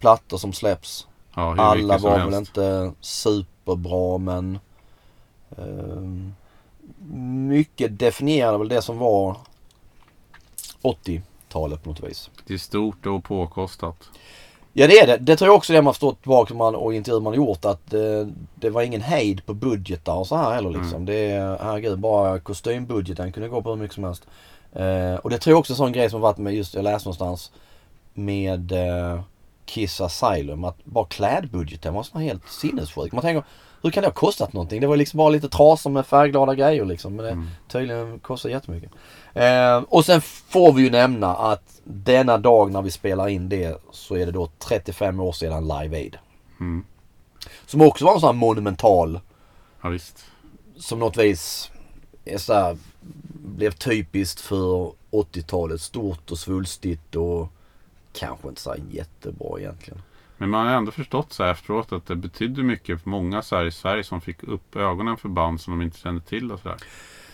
plattor 0.00 0.38
som 0.38 0.52
släpps. 0.52 1.06
Ja, 1.34 1.54
Alla 1.58 1.98
var 1.98 2.18
väl 2.18 2.34
inte 2.34 2.92
superbra 3.00 4.18
men 4.18 4.58
ehm, 5.58 6.34
mycket 7.48 7.98
definierade 7.98 8.58
väl 8.58 8.68
det 8.68 8.82
som 8.82 8.98
var 8.98 9.36
80-talet 11.56 11.82
på 11.82 11.90
något 11.90 12.02
vis. 12.02 12.30
Det 12.46 12.54
är 12.54 12.58
stort 12.58 13.06
och 13.06 13.24
påkostat. 13.24 14.08
Ja 14.72 14.86
det 14.86 14.98
är 14.98 15.06
det. 15.06 15.16
Det 15.16 15.36
tror 15.36 15.48
jag 15.48 15.56
också 15.56 15.72
det 15.72 15.82
man 15.82 15.94
förstått 15.94 16.20
tillbaka 16.20 16.54
man, 16.54 16.74
och 16.74 16.94
intervjuer 16.94 17.20
man 17.20 17.34
gjort 17.34 17.64
att 17.64 17.94
eh, 17.94 18.26
det 18.54 18.70
var 18.70 18.82
ingen 18.82 19.00
hejd 19.00 19.46
på 19.46 19.54
budgetar 19.54 20.14
och 20.14 20.26
så 20.26 20.36
här 20.36 20.54
heller 20.54 20.70
liksom. 20.70 20.94
Mm. 20.94 21.06
Det 21.06 21.30
är, 21.30 21.58
herregud, 21.62 21.98
bara 21.98 22.38
kostymbudgeten 22.38 23.32
kunde 23.32 23.48
gå 23.48 23.62
på 23.62 23.70
hur 23.70 23.76
mycket 23.76 23.94
som 23.94 24.04
helst. 24.04 24.26
Eh, 24.72 25.14
och 25.14 25.30
det 25.30 25.38
tror 25.38 25.52
jag 25.52 25.58
också 25.58 25.72
är 25.72 25.74
en 25.74 25.76
sån 25.76 25.92
grej 25.92 26.10
som 26.10 26.20
varit 26.20 26.38
med 26.38 26.54
just, 26.54 26.74
jag 26.74 26.84
läste 26.84 27.08
någonstans 27.08 27.52
med 28.14 28.72
eh, 28.72 29.20
Kiss 29.64 30.00
Asylum 30.00 30.64
att 30.64 30.84
bara 30.84 31.06
klädbudgeten 31.06 31.94
var 31.94 32.02
så 32.02 32.18
helt 32.18 32.48
sinnessjuk. 32.48 33.12
Man 33.12 33.22
tänker, 33.22 33.44
hur 33.86 33.90
kan 33.92 34.02
det 34.02 34.06
ha 34.08 34.14
kostat 34.14 34.52
någonting? 34.52 34.80
Det 34.80 34.86
var 34.86 34.96
liksom 34.96 35.18
bara 35.18 35.28
lite 35.28 35.48
trasor 35.48 35.90
med 35.90 36.06
färgglada 36.06 36.54
grejer 36.54 36.84
liksom. 36.84 37.16
Men 37.16 37.24
det 37.24 37.30
Mm. 37.30 37.48
tydligen 37.68 38.18
kostar 38.18 38.50
jättemycket. 38.50 38.90
Eh, 39.34 39.76
och 39.88 40.04
sen 40.04 40.20
får 40.20 40.72
vi 40.72 40.82
ju 40.82 40.90
nämna 40.90 41.36
att 41.36 41.80
denna 41.84 42.38
dag 42.38 42.72
när 42.72 42.82
vi 42.82 42.90
spelar 42.90 43.28
in 43.28 43.48
det 43.48 43.80
så 43.92 44.14
är 44.16 44.26
det 44.26 44.32
då 44.32 44.48
35 44.58 45.20
år 45.20 45.32
sedan 45.32 45.62
Live 45.68 45.96
Aid. 45.96 46.16
Mm. 46.60 46.84
Som 47.66 47.82
också 47.82 48.04
var 48.04 48.14
en 48.14 48.20
sån 48.20 48.26
här 48.26 48.40
monumental 48.40 49.20
Ja, 49.82 49.88
visst. 49.88 50.24
som 50.78 50.98
något 50.98 51.16
vis 51.16 51.70
är 52.24 52.38
så 52.38 52.52
här, 52.54 52.76
blev 53.32 53.70
typiskt 53.70 54.40
för 54.40 54.92
80-talet. 55.10 55.80
Stort 55.80 56.30
och 56.30 56.38
svulstigt 56.38 57.16
och 57.16 57.48
kanske 58.12 58.48
inte 58.48 58.60
så 58.60 58.74
jättebra 58.90 59.58
egentligen. 59.60 60.02
Men 60.38 60.50
man 60.50 60.66
har 60.66 60.74
ändå 60.74 60.92
förstått 60.92 61.32
så 61.32 61.42
här 61.42 61.50
efteråt 61.50 61.92
att 61.92 62.06
det 62.06 62.16
betydde 62.16 62.62
mycket 62.62 63.02
för 63.02 63.10
många 63.10 63.42
så 63.42 63.56
här 63.56 63.64
i 63.64 63.70
Sverige 63.70 64.04
som 64.04 64.20
fick 64.20 64.44
upp 64.44 64.76
ögonen 64.76 65.16
för 65.16 65.28
band 65.28 65.60
som 65.60 65.78
de 65.78 65.84
inte 65.84 65.98
kände 65.98 66.20
till 66.20 66.52
och 66.52 66.60
sådär. 66.60 66.76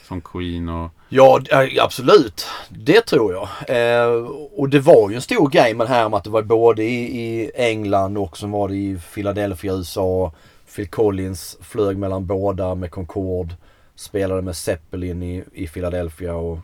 Som 0.03 0.21
Queen 0.21 0.69
och... 0.69 0.91
Ja, 1.09 1.41
absolut. 1.81 2.47
Det 2.69 3.01
tror 3.01 3.33
jag. 3.33 3.49
Eh, 3.69 4.13
och 4.57 4.69
det 4.69 4.81
var 4.81 5.11
ju 5.11 5.17
en 5.17 5.23
stor 5.23 5.49
grej 5.49 5.75
med 5.75 5.87
det 5.87 5.91
här 5.91 6.09
med 6.09 6.17
att 6.17 6.25
det 6.25 6.31
var 6.31 6.43
både 6.43 6.85
i, 6.85 7.21
i 7.21 7.51
England 7.55 8.19
och 8.19 8.39
så 8.39 8.47
var 8.47 8.69
det 8.69 8.77
i 8.77 8.99
Philadelphia, 9.15 9.73
USA. 9.73 10.33
Phil 10.77 10.89
Collins 10.89 11.59
flög 11.61 11.99
mellan 11.99 12.27
båda 12.27 12.75
med 12.75 12.91
Concorde. 12.91 13.55
Spelade 13.95 14.43
med 14.43 14.57
Zeppelin 14.57 15.23
i, 15.23 15.45
i 15.53 15.67
Philadelphia 15.67 16.35
och, 16.35 16.59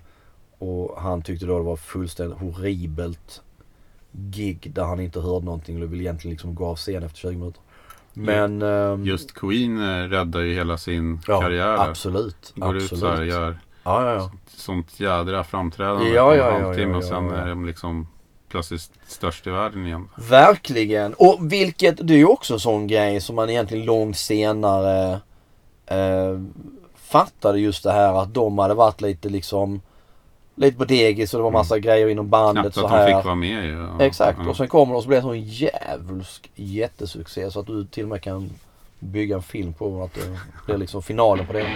och 0.59 1.03
han 1.03 1.22
tyckte 1.22 1.47
då 1.47 1.59
det 1.59 1.64
var 1.64 1.76
fullständigt 1.76 2.39
horribelt 2.39 3.43
gig 4.13 4.71
där 4.75 4.85
han 4.85 5.01
inte 5.01 5.21
hörde 5.21 5.45
någonting 5.45 5.83
och 5.83 5.93
ville 5.93 6.03
egentligen 6.03 6.33
liksom 6.33 6.55
gå 6.55 6.67
av 6.67 6.77
scen 6.77 7.03
efter 7.03 7.19
20 7.19 7.33
minuter. 7.39 7.63
Men... 8.13 8.63
ehm, 8.63 9.05
Just 9.05 9.35
Queen 9.35 9.81
eh, 9.81 10.09
räddar 10.09 10.41
ju 10.41 10.55
hela 10.55 10.79
sin 10.79 11.21
ja, 11.27 11.41
karriär. 11.41 11.89
Absolut. 11.89 12.53
Går 12.55 12.77
ut 12.77 12.83
absolut. 12.83 13.01
så 13.01 13.09
här 13.09 13.21
och 13.21 13.27
gör 13.27 13.59
Ja, 13.89 14.05
ja, 14.05 14.15
ja. 14.15 14.31
sånt 14.47 15.01
jädra 15.01 15.45
framträdande 15.45 16.09
Ja, 16.09 16.33
en 16.33 16.39
ja, 16.39 16.51
ja, 16.51 16.61
halvtimme 16.61 16.97
och 16.97 17.05
sen 17.05 17.31
är 17.31 17.49
de 17.49 17.67
liksom 17.67 18.09
plötsligt 18.49 18.91
störst 19.07 19.47
i 19.47 19.51
världen 19.51 19.87
igen. 19.87 20.09
Verkligen. 20.29 21.15
Och 21.15 21.39
vilket, 21.53 22.07
det 22.07 22.15
är 22.15 22.19
ju 22.19 22.27
också 22.27 22.55
en 22.55 22.61
sån 22.61 22.87
grej 22.87 23.21
som 23.21 23.37
man 23.37 23.51
egentligen 23.51 23.85
långt 23.85 24.17
senare 24.17 25.21
eh, 25.87 26.41
fattade 26.97 27.61
just 27.61 27.85
det 27.85 27.93
här 27.93 28.23
att 28.23 28.35
de 28.35 28.59
hade 28.59 28.75
varit 28.75 29.01
lite 29.01 29.29
liksom 29.29 29.81
lite 30.59 30.79
på 30.79 30.85
degis 30.85 31.35
och 31.35 31.39
det 31.39 31.45
var 31.45 31.51
massa 31.51 31.79
grejer 31.79 32.09
inom 32.09 32.29
bandet 32.29 32.63
Knappt 32.63 32.75
så 32.75 32.85
att 32.85 32.91
de 32.91 32.97
här. 32.97 33.17
fick 33.17 33.25
vara 33.25 33.35
med 33.35 33.65
ju. 33.65 33.89
Ja, 33.99 34.05
Exakt. 34.05 34.39
ja. 34.45 34.51
Och 34.51 34.57
sen 34.57 34.69
kommer 34.69 34.93
de 34.93 34.97
och 34.97 35.03
så 35.03 35.09
blir 35.09 35.17
det 35.17 35.21
en 35.21 35.29
sån 35.29 35.41
djävulsk 35.41 36.51
jättesuccé 36.55 37.51
så 37.51 37.61
att 37.61 37.67
du 37.67 37.85
till 37.85 38.03
och 38.03 38.09
med 38.09 38.23
kan 38.23 38.51
bygga 38.99 39.37
en 39.37 39.43
film 39.43 39.73
på 39.73 40.03
att 40.03 40.15
det 40.15 40.39
blir 40.67 40.77
liksom 40.77 41.03
finalen 41.03 41.47
på 41.47 41.53
det. 41.53 41.67